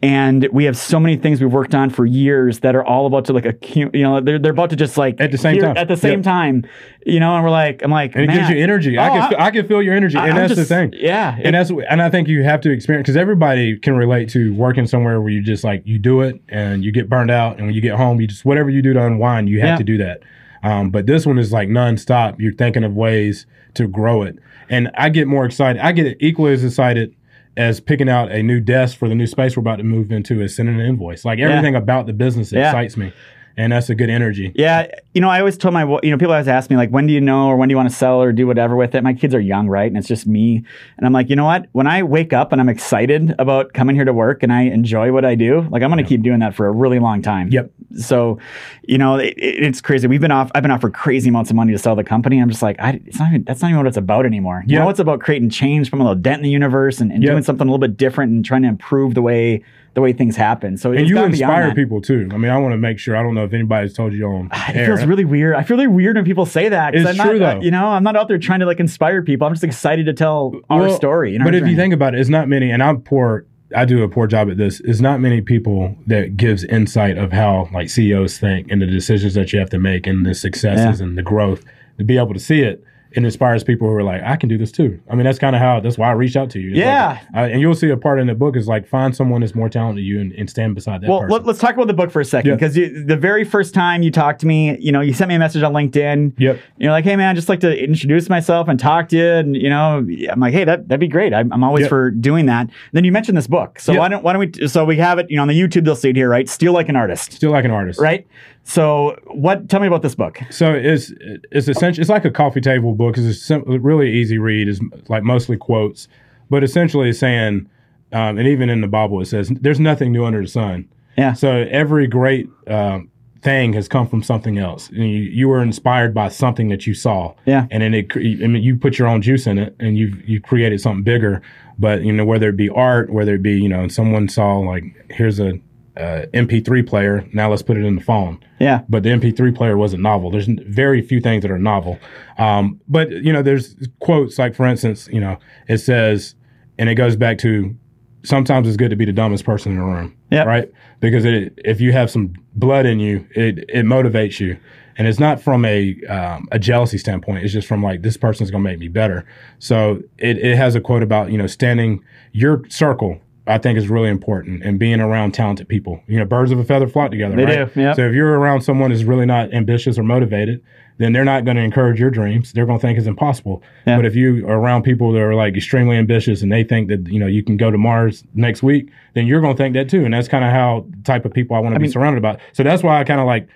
[0.03, 3.23] And we have so many things we've worked on for years that are all about
[3.25, 5.77] to like accu- you know they're, they're about to just like At the same time.
[5.77, 6.23] at the same Yep.
[6.23, 6.65] time
[7.05, 8.97] you know and we're like I'm like And it gives you energy.
[8.97, 10.93] I Oh, can I, can feel your energy, I- and I'm that's just- the thing.
[10.97, 14.53] yeah and that's and I think you have to experience because everybody can relate to
[14.55, 17.67] working somewhere where you just like you do it and you get burned out, and
[17.67, 19.77] when you get home, you just whatever you do to unwind, you have Yeah.
[19.77, 20.19] to do that.
[20.63, 22.41] Um, but this one is like nonstop.
[22.41, 24.37] You're thinking of ways to grow it,
[24.69, 25.81] and I get more excited.
[25.81, 27.15] I get equally as excited
[27.55, 30.41] as picking out a new desk for the new space we're about to move into
[30.41, 31.23] as sending an invoice.
[31.25, 32.69] Like everything about the business Yeah.
[32.69, 33.13] excites me.
[33.57, 34.51] And that's a good energy.
[34.55, 37.05] Yeah, you know, I always told my, you know, people always ask me like, when
[37.07, 39.03] do you know, or when do you want to sell, or do whatever with it.
[39.03, 40.63] My kids are young, right, and it's just me,
[40.97, 41.67] and I'm like, you know what?
[41.71, 45.11] When I wake up and I'm excited about coming here to work and I enjoy
[45.11, 47.49] what I do, like I'm going to keep doing that for a really long time.
[47.49, 47.71] Yep.
[47.97, 48.39] So,
[48.83, 50.07] you know, it, it's crazy.
[50.07, 50.51] We've been off.
[50.55, 52.39] I've been offered crazy amounts of money to sell the company.
[52.39, 53.43] I'm just like, I, it's not even.
[53.43, 54.63] That's not even what it's about anymore.
[54.65, 54.83] You Yeah.
[54.83, 57.31] know, it's about creating change from a little dent in the universe and, and Yep.
[57.31, 59.63] doing something a little bit different and trying to improve the way
[59.93, 60.75] the way things happen.
[60.77, 62.27] So And you inspire people too.
[62.31, 63.15] I mean, I want to make sure.
[63.15, 64.85] I don't know if anybody's told you on It air.
[64.87, 65.55] feels really weird.
[65.55, 66.95] I feel really weird when people say that.
[66.95, 67.61] It's I'm true, not, uh, though.
[67.61, 69.45] You know, I'm not out there trying to like inspire people.
[69.45, 71.35] I'm just excited to tell our story.
[71.35, 73.45] and our but if you think about it, it's not many, and I'm poor.
[73.75, 74.79] I do a poor job at this.
[74.81, 79.33] It's not many people that gives insight of how like CEOs think and the decisions
[79.33, 81.63] that you have to make and the successes and the growth
[81.97, 82.83] to be able to see it.
[83.15, 84.99] It inspires people who are like, I can do this too.
[85.09, 85.79] I mean, that's kind of how.
[85.79, 86.69] That's why I reached out to you.
[86.71, 87.19] It's Yeah.
[87.33, 89.53] like, uh, and you'll see a part in the book is like find someone that's
[89.55, 91.31] more talented than you and, and stand beside that Well, person.
[91.45, 92.55] let, us talk about the book for a second Yeah.
[92.55, 95.39] because the very first time you talked to me, you know, you sent me a
[95.39, 96.33] message on LinkedIn.
[96.37, 96.59] Yep.
[96.79, 99.55] You're like, hey man, I just like to introduce myself and talk to you, and
[99.55, 101.33] you know, I'm like, hey, that that'd be great.
[101.33, 101.89] I'm, I'm always Yep.
[101.89, 102.69] for doing that.
[102.93, 103.99] then you mentioned this book, so Yep.
[103.99, 104.67] why don't why don't we?
[104.67, 106.49] So we have it, you know, on the YouTube they'll see it here, right?
[106.49, 108.25] Steal like an artist, Steal like an artist, right?
[108.63, 109.69] So what?
[109.69, 110.39] Tell me about this book.
[110.49, 111.11] So it's
[111.51, 113.17] it's essentially it's like a coffee table book.
[113.17, 114.67] It's a really easy read.
[114.67, 116.07] It's like mostly quotes,
[116.49, 117.69] but essentially it's saying,
[118.13, 121.33] um, and even in the Bible it says, "There's nothing new under the sun." Yeah.
[121.33, 123.11] So every great um,
[123.43, 124.89] thing has come from something else.
[124.89, 127.35] And you, you were inspired by something that you saw.
[127.45, 127.67] Yeah.
[127.69, 130.41] And then it, I mean, you put your own juice in it, and you you
[130.41, 131.41] created something bigger.
[131.77, 134.83] But you know, whether it be art, whether it be you know, someone saw like
[135.11, 135.59] here's a
[135.97, 137.27] uh, MP3 player.
[137.33, 138.81] Now let's put it in the phone Yeah.
[138.89, 140.31] but the MP3 player wasn't novel.
[140.31, 141.99] There's very few things that are novel.
[142.37, 146.35] Um, but you know, there's quotes like, for instance, you know, it says,
[146.79, 147.75] and it goes back to
[148.23, 150.47] sometimes it's good to be the dumbest person in the room, Yep.
[150.47, 150.71] right?
[150.99, 154.57] Because it, if you have some blood in you, it it motivates you,
[154.97, 157.43] and it's not from a um, a jealousy standpoint.
[157.43, 159.25] It's just from like this person's gonna make me better.
[159.59, 162.01] So it it has a quote about you know standing
[162.31, 163.19] your circle.
[163.45, 166.01] I think is really important and being around talented people.
[166.07, 167.35] You know, birds of a feather flock together.
[167.35, 167.73] They right?
[167.73, 167.95] do, yep.
[167.95, 170.63] So if you're around someone who's really not ambitious or motivated,
[170.97, 172.53] then they're not going to encourage your dreams.
[172.53, 173.61] They're going to think it's impossible.
[173.97, 177.07] But if you are around people that are like extremely ambitious and they think that
[177.07, 179.89] you know you can go to Mars next week, then you're going to think that
[179.89, 180.05] too.
[180.05, 182.39] And that's kind of how type of people I want to be mean- surrounded about.
[182.53, 183.47] So that's why I kind of like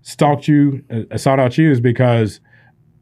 [0.00, 2.40] stalked you, uh, sought out you, is because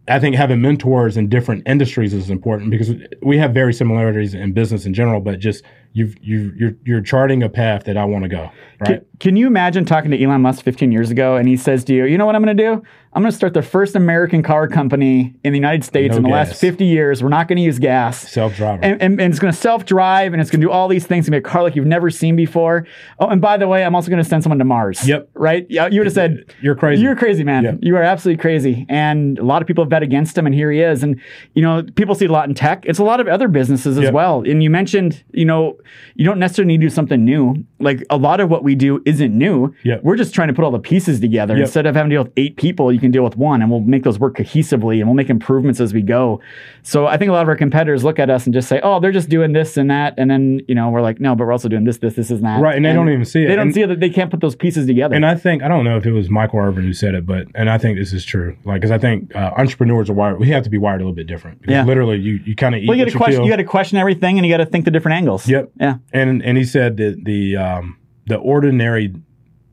[0.08, 2.92] I think having mentors in different industries is important because
[3.22, 5.62] we have very similarities in business in general, but just
[5.94, 8.50] you've you you're you're charting a path that I want to go.
[8.80, 8.86] Right.
[8.86, 11.94] Can, can you imagine talking to Elon Musk 15 years ago and he says to
[11.94, 12.82] you, you know what I'm going to do?
[13.12, 16.22] I'm going to start the first American car company in the United States No in
[16.24, 17.22] the last 50 years.
[17.22, 18.28] We're not going to use gas.
[18.28, 18.82] Self driver.
[18.82, 21.06] And, and, and it's going to self drive and it's going to do all these
[21.06, 21.24] things.
[21.26, 22.88] It's going to be a car like you've never seen before.
[23.20, 25.06] Oh, and by the way, I'm also going to send someone to Mars.
[25.06, 25.30] Yep.
[25.34, 25.64] Right?
[25.70, 27.02] Yeah, you would have said, You're crazy.
[27.02, 27.62] You're crazy, man.
[27.62, 27.74] Yeah.
[27.80, 28.84] You are absolutely crazy.
[28.88, 31.04] And a lot of people have bet against him, and here he is.
[31.04, 31.20] And,
[31.54, 32.84] you know, people see a lot in tech.
[32.84, 34.12] It's a lot of other businesses as Yep.
[34.12, 34.42] well.
[34.42, 35.78] And you mentioned, you know,
[36.14, 37.64] you don't necessarily need to do something new.
[37.78, 39.74] Like a lot of what we do isn't new.
[39.84, 40.02] Yep.
[40.02, 41.54] We're just trying to put all the pieces together.
[41.54, 41.64] Yep.
[41.64, 43.80] Instead of having to deal with eight people, you can deal with one, and we'll
[43.80, 46.40] make those work cohesively and we'll make improvements as we go.
[46.82, 49.00] So I think a lot of our competitors look at us and just say, oh,
[49.00, 50.14] they're just doing this and that.
[50.18, 52.44] And then, you know, we're like, no, but we're also doing this, this, this, and
[52.44, 52.60] that.
[52.60, 53.48] Right, and they don't even see it.
[53.48, 55.14] They don't And- see that they can't put those pieces together.
[55.14, 57.46] And I think I don't know if it was Michael Irvin who said it, but
[57.54, 58.56] and I think this is true.
[58.64, 60.38] Like, because I think uh, entrepreneurs are wired.
[60.40, 61.60] We have to be wired a little bit different.
[61.60, 61.84] Because Yeah.
[61.84, 63.44] Literally, you you kind of eat well, you you question.
[63.44, 65.48] You got to question everything, and you got to think the different angles.
[65.48, 65.70] Yep.
[65.80, 65.96] Yeah.
[66.12, 69.14] and and he said that the um, the ordinary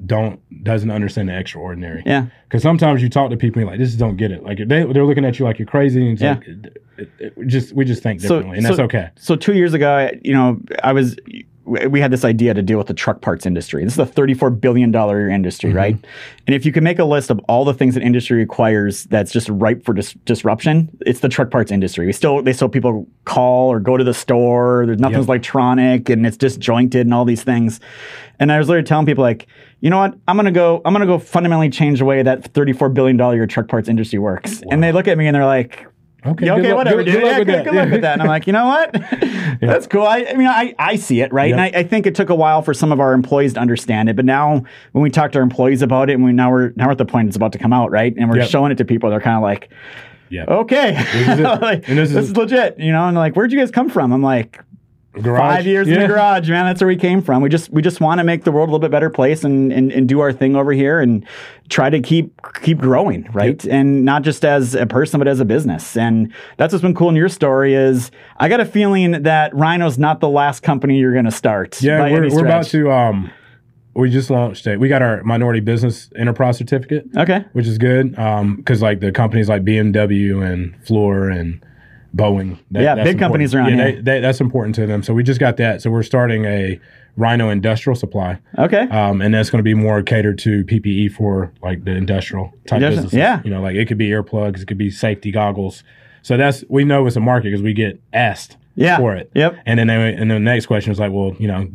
[0.06, 2.02] don't doesn't understand the extraordinary.
[2.06, 2.26] Yeah.
[2.46, 4.44] Because sometimes you talk to people and you're like, this don't get it.
[4.44, 6.10] Like they they're looking at you like you're crazy.
[6.10, 6.34] And Yeah.
[6.34, 9.10] like, it, it, it just we just think So- differently, and that's so- okay.
[9.16, 11.18] So two years ago, I- you know, I was
[11.66, 13.84] we had this idea to deal with the truck parts industry.
[13.84, 15.78] This is a thirty-four billion dollar industry, Mm-hmm.
[15.78, 15.96] right?
[16.48, 19.32] And if you can make a list of all the things that industry requires that's
[19.32, 22.06] just ripe for dis- disruption, it's the truck parts industry.
[22.08, 24.84] We still they still people call or go to the store.
[24.86, 25.30] There's nothing's Yep.
[25.30, 27.80] electronic and it's disjointed and all these things.
[28.40, 29.46] And I was literally telling people like,
[29.82, 30.16] you know what?
[30.28, 30.82] I'm gonna go.
[30.84, 34.62] I'm gonna go fundamentally change the way that thirty-four billion dollar truck parts industry works.
[34.72, 35.86] And they look at me and they're like,
[36.24, 37.14] Okay, yeah, okay, luck- whatever, good- dude.
[37.16, 37.92] good luck yeah, with good, good luck Yeah.
[37.94, 38.14] with that.
[38.14, 38.92] And I'm like, you know what?
[39.62, 40.04] That's cool.
[40.04, 41.50] I, I mean, I, I see it, right?
[41.50, 41.62] Yeah.
[41.64, 44.08] And I, I think it took a while for some of our employees to understand
[44.10, 44.16] it.
[44.16, 46.86] But now, when we talk to our employees about it, and we now we're now
[46.86, 48.14] we're at the point it's about to come out, right?
[48.16, 48.50] And we're Yep.
[48.50, 49.10] showing it to people.
[49.10, 49.72] They're kind of like,
[50.30, 50.46] Yeah.
[50.48, 51.44] okay, is it.
[51.62, 53.08] Like, And this, this is, is- legit, you know.
[53.08, 54.12] And like, where'd you guys come from?
[54.14, 54.60] I'm like?
[55.14, 56.66] Five years in the garage, man.
[56.66, 57.42] That's where we came from.
[57.42, 59.72] We just we just want to make the world a little bit better place and,
[59.74, 61.26] and and do our thing over here and
[61.68, 63.62] try to keep keep growing, right?
[63.66, 65.98] And not just as a person, but as a business.
[65.98, 69.98] And that's what's been cool in your story is I got a feeling that Rhino's
[69.98, 71.82] not the last company you're going to start.
[71.82, 72.90] Yeah, we're, we're about to.
[72.90, 73.32] Um,
[73.94, 74.80] we just launched it.
[74.80, 77.44] We got our minority business enterprise certificate, Okay.
[77.52, 81.62] which is good because like the companies like BMW and Fluor and
[82.16, 82.58] Boeing.
[82.72, 83.96] that- Yeah, big companies around yeah, here.
[83.96, 85.04] They, they, that's important to them.
[85.04, 85.82] So we just got that.
[85.82, 86.80] So we're starting a
[87.18, 88.88] Rhino industrial supply, Okay.
[88.90, 92.80] um, and that's going to be more catered to PPE for like the industrial type
[92.80, 93.14] businesses.
[93.14, 93.42] yeah.
[93.44, 95.84] you know, like it could be earplugs, it could be safety goggles.
[96.22, 98.98] So that's we know it's a market because we get asked Yeah.
[98.98, 99.30] for it.
[99.36, 99.56] Yep.
[99.66, 101.68] And then they, and then the next question is like, well, you know,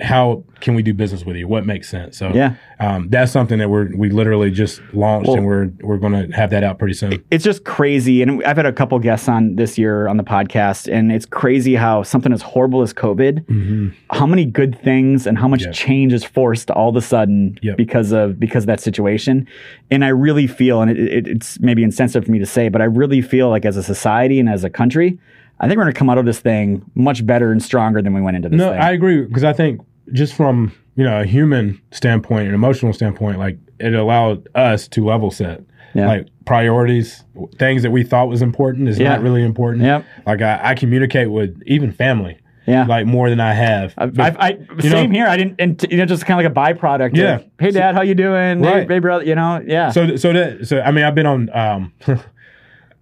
[0.00, 1.46] how can we do business with you?
[1.46, 2.16] What makes sense?
[2.16, 2.54] So Yeah.
[2.80, 6.34] um, that's something that we're we literally just launched Well- and we're we're going to
[6.34, 7.22] have that out pretty soon.
[7.30, 10.90] it's just crazy and i've had a couple guests on this year on the podcast
[10.92, 15.46] and it's crazy how something as horrible as covid how many good things and how
[15.46, 15.74] much Yep.
[15.74, 17.76] change is forced all of a sudden Yep.
[17.76, 19.46] because of because of that situation
[19.90, 22.80] and i really feel and it, it, it's maybe insensitive for me to say but
[22.80, 25.18] i really feel like as a society and as a country
[25.62, 28.12] i think we're going to come out of this thing much better and stronger than
[28.12, 29.80] we went into this No, thing I agree because I think
[30.12, 35.04] just from you know a human standpoint an emotional standpoint, like it allowed us to
[35.04, 35.62] level set.
[35.94, 36.06] Yeah.
[36.06, 37.24] Like priorities,
[37.58, 39.10] things that we thought was important is Yeah.
[39.10, 39.84] not really important.
[39.84, 40.04] Yep.
[40.26, 43.92] Like I, I communicate with even family, yeah like more than I have.
[43.98, 45.26] I've, I, same know- here.
[45.26, 47.16] I didn't, and you know, just kind of like a byproduct.
[47.16, 47.36] Yeah.
[47.36, 48.62] Of, hey, Dad, how you doing?
[48.64, 48.90] Hey, Right.
[48.90, 49.24] hey, brother.
[49.24, 49.90] You know, yeah.
[49.90, 51.50] So, so that, so I mean, I've been on.
[51.56, 51.92] Um,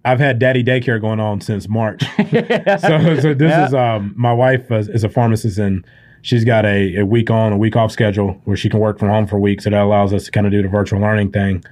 [0.03, 2.03] I've had daddy daycare going on since March.
[2.17, 3.65] so, so this Yeah.
[3.67, 5.85] is um, my wife is, is a pharmacist and
[6.23, 9.09] she's got a, a week on, a week off schedule where she can work from
[9.09, 9.61] home for a week.
[9.61, 11.63] So that allows us to kind of do the virtual learning thing.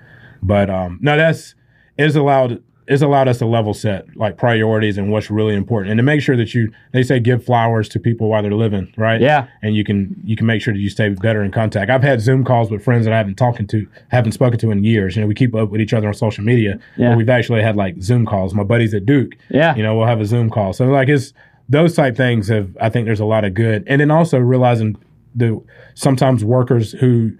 [0.44, 1.56] But um, no, that's
[1.98, 5.98] is allowed is allowed us to level set like priorities and what's really important, and
[6.00, 9.22] to make sure that you they say give flowers to people while they're living, right?
[9.22, 9.48] Yeah.
[9.62, 11.90] and you can you can make sure that you stay better in contact.
[11.92, 14.84] I've had Zoom calls with friends that I haven't talking to haven't spoken to in
[14.84, 15.16] years.
[15.16, 16.80] You know, we keep up with each other on social media.
[16.98, 17.10] Yeah.
[17.10, 18.54] But we've actually had like Zoom calls.
[18.54, 19.76] My buddies at Duke, Yeah.
[19.76, 20.74] you know, we'll have a Zoom call.
[20.74, 21.34] So like it's
[21.70, 24.98] those type things have I think there's a lot of good, and then also realizing
[25.36, 25.62] the
[25.94, 27.34] sometimes workers who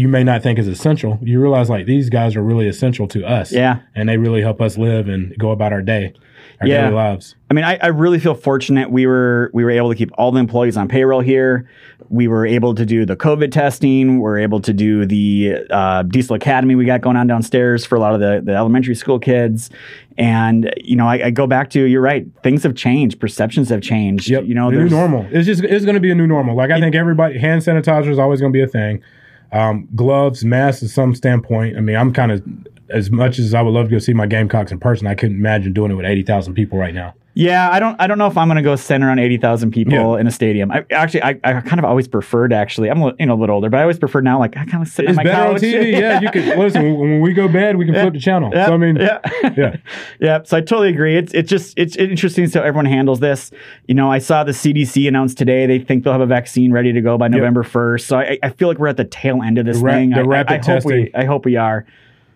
[0.00, 3.20] you may not think is essential, you realize like these guys are really essential to
[3.26, 3.52] us.
[3.52, 3.80] Yeah.
[3.94, 6.14] and they really help us live and go about our day,
[6.60, 6.82] our Yeah.
[6.82, 7.34] daily lives.
[7.50, 8.90] I mean, I, I really feel fortunate.
[8.90, 11.68] We were we were able to keep all the employees on payroll here.
[12.08, 14.20] We were able to do the COVID testing.
[14.20, 18.00] We're able to do the uh, Diesel Academy we got going on downstairs for a
[18.00, 19.68] lot of the, the elementary school kids.
[20.16, 22.26] And you know, I, I go back to you're right.
[22.42, 23.20] Things have changed.
[23.20, 24.28] Perceptions have changed.
[24.30, 24.44] Yep.
[24.46, 25.26] You know, the new normal.
[25.30, 26.56] It's just it's going to be a new normal.
[26.56, 29.02] Like I think everybody hand sanitizer is always going to be a thing.
[29.52, 31.76] Um, gloves, masks, to some standpoint.
[31.76, 32.42] I mean, I'm kind of
[32.88, 35.06] as much as I would love to go see my Gamecocks in person.
[35.06, 37.14] I couldn't imagine doing it with eighty thousand people right now.
[37.40, 37.98] Yeah, I don't.
[37.98, 40.20] I don't know if I'm going to go center on eighty thousand people Yeah.
[40.20, 40.70] in a stadium.
[40.70, 42.52] I actually, I, I kind of always preferred.
[42.52, 44.38] Actually, I'm a, you know a little older, but I always prefer now.
[44.38, 45.54] Like I kind of sit on It's my better couch.
[45.54, 45.90] on TV.
[46.00, 48.50] Yeah, you can listen when, we go bad, we can flip the channel.
[48.52, 49.20] So I mean, yeah,
[49.56, 49.76] yeah.
[50.20, 50.42] yeah.
[50.44, 51.16] So I totally agree.
[51.16, 53.50] It's it's just it's interesting how everyone handles this.
[53.86, 56.92] You know, I saw the CDC announced today they think they'll have a vaccine ready
[56.92, 58.06] to go by November first.
[58.06, 60.10] So I, I feel like we're at the tail end of this The thing.
[60.10, 61.10] the I- I- rapid I, hope we.
[61.14, 61.86] I hope we are.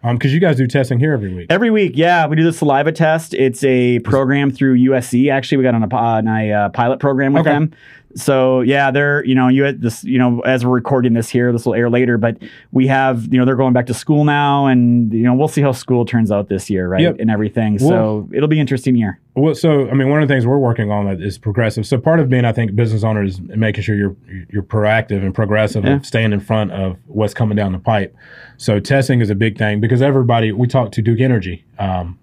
[0.04, 1.46] Um, because you guys do testing here every week.
[1.48, 3.32] Every week, yeah, we do the saliva test.
[3.32, 5.32] It's a program through USC.
[5.32, 7.50] Actually, we got on a, on a uh, pilot program with Okay.
[7.52, 7.72] them.
[8.16, 11.52] So yeah, they're you know you had this you know as we're recording this here,
[11.52, 12.36] this will air later, but
[12.72, 15.62] we have you know they're going back to school now, and you know we'll see
[15.62, 17.16] how school turns out this year, right, Yep.
[17.18, 17.78] and everything.
[17.80, 19.18] Well- so it'll be an interesting year.
[19.36, 21.86] Well, so I mean, one of the things we're working on is progressive.
[21.86, 24.14] So part of being, I think, business owner is making sure you're
[24.50, 25.94] you're proactive and progressive Yeah.
[25.94, 28.14] and staying in front of what's coming down the pipe.
[28.58, 31.64] So testing is a big thing because everybody we talked to Duke Energy.
[31.80, 32.16] Um,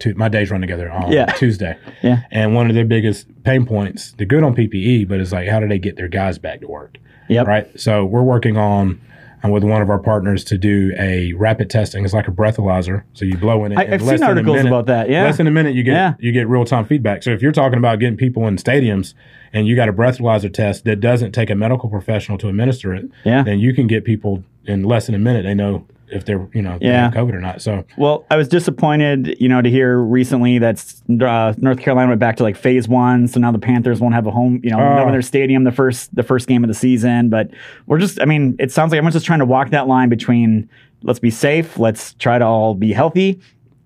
[0.00, 1.26] to, my days run together on Yeah.
[1.26, 2.20] Tuesday, Yeah.
[2.30, 5.60] and one of their biggest pain points, they're good on PPE, but it's like how
[5.60, 6.98] do they get their guys back to work?
[7.28, 7.46] Yep.
[7.46, 7.80] right?
[7.80, 9.00] So we're working on
[9.44, 12.04] uh, with one of our partners to do a rapid testing.
[12.04, 13.04] It's like a breathalyzer.
[13.14, 13.78] So you blow in it.
[13.78, 15.08] I, I've less seen than a articles minute- about that.
[15.08, 15.24] Yeah.
[15.24, 16.14] Less than a minute, you get Yeah.
[16.18, 17.22] you get real time feedback.
[17.22, 19.14] So if you're talking about getting people in stadiums
[19.52, 23.06] and you got a breathalyzer test that doesn't take a medical professional to administer it,
[23.24, 23.42] Yeah.
[23.42, 25.44] then you can get people in less than a minute.
[25.44, 27.10] They know if they're you know Yeah.
[27.10, 27.62] COVID or not.
[27.62, 30.84] So Well, I was disappointed, you know, to hear recently that
[31.20, 34.26] uh, North Carolina went back to like phase one, so now the Panthers won't have
[34.26, 34.96] a home, you know, Oh.
[34.96, 37.28] no in their stadium the first the first game of the season.
[37.30, 37.50] But
[37.86, 40.68] we're just, I mean, it sounds like everyone's just trying to walk that line between
[41.02, 43.40] let's be safe, let's try to all be healthy,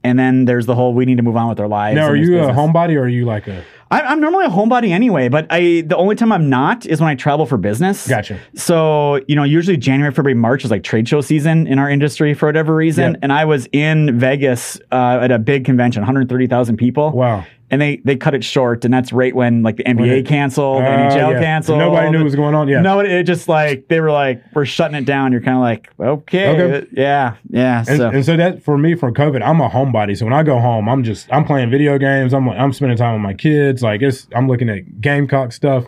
[0.04, 1.96] and then there's the whole we need to move on with our lives.
[1.96, 4.90] now, are you a homebody or are you like a I, I'm normally a homebody
[4.90, 8.08] anyway, but I the only time I'm not is when I travel for business.
[8.08, 8.40] Gotcha.
[8.54, 12.34] So you know, usually January, February, March is like trade show season in our industry
[12.34, 13.12] for whatever reason.
[13.12, 13.20] Yep.
[13.22, 17.12] And I was in Vegas uh, at a big convention, 130,000 people.
[17.12, 17.44] wow?
[17.74, 20.82] And they they cut it short, and that's right when like the NBA it- canceled,
[20.82, 21.40] Uh, NHL yeah.
[21.40, 21.78] canceled.
[21.80, 22.68] Nobody knew what was going on.
[22.68, 22.82] Yeah.
[22.82, 25.32] No, it just like they were like, we're shutting it down.
[25.32, 26.86] You're kind of like, okay, Okay.
[26.92, 27.78] yeah, yeah.
[27.88, 30.16] And so and so that for me for COVID, I'm a homebody.
[30.16, 32.32] So when I go home, I'm just I'm playing video games.
[32.32, 33.82] I'm I'm spending time with my kids.
[33.82, 35.86] Like it's I'm looking at Gamecock stuff.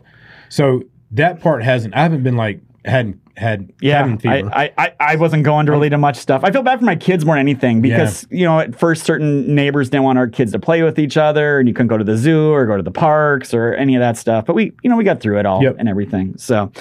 [0.48, 0.82] So
[1.12, 4.50] that part hasn't I haven't been like hadn't had Yeah, cabin fever.
[4.52, 6.42] I, I, I- wasn't going to really to much stuff.
[6.44, 9.54] I feel bad for my kids more than anything because you know at first certain
[9.54, 12.04] neighbors didn't want our kids to play with each other, and you couldn't go to
[12.04, 14.44] the zoo or go to the parks or any of that stuff.
[14.46, 15.76] But we you know we got through it all Yep.
[15.78, 16.36] and everything.
[16.38, 16.72] So, all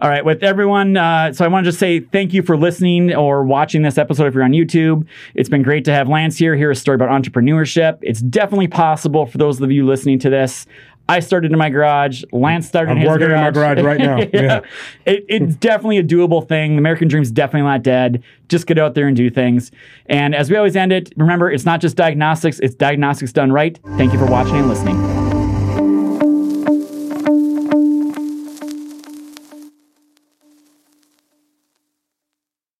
[0.00, 3.14] all right, with everyone, uh, so I want to just say thank you for listening
[3.14, 5.06] or watching this episode if you're on YouTube.
[5.34, 6.56] It's been great to have Lance here.
[6.56, 7.98] Hear a story about entrepreneurship.
[8.02, 10.66] It's definitely possible for those of you listening to this.
[11.10, 12.22] I started in my garage.
[12.32, 14.18] Lance started I'm in his working in my garage right now.
[14.32, 14.60] Yeah.
[15.06, 16.72] It, it's definitely a doable thing.
[16.72, 18.22] The American dream's definitely not dead.
[18.48, 19.72] Just get out there and do things.
[20.06, 23.78] And as we always end it, remember, it's not just diagnostics, it's diagnostics done right.
[23.96, 25.29] Thank you for watching and listening.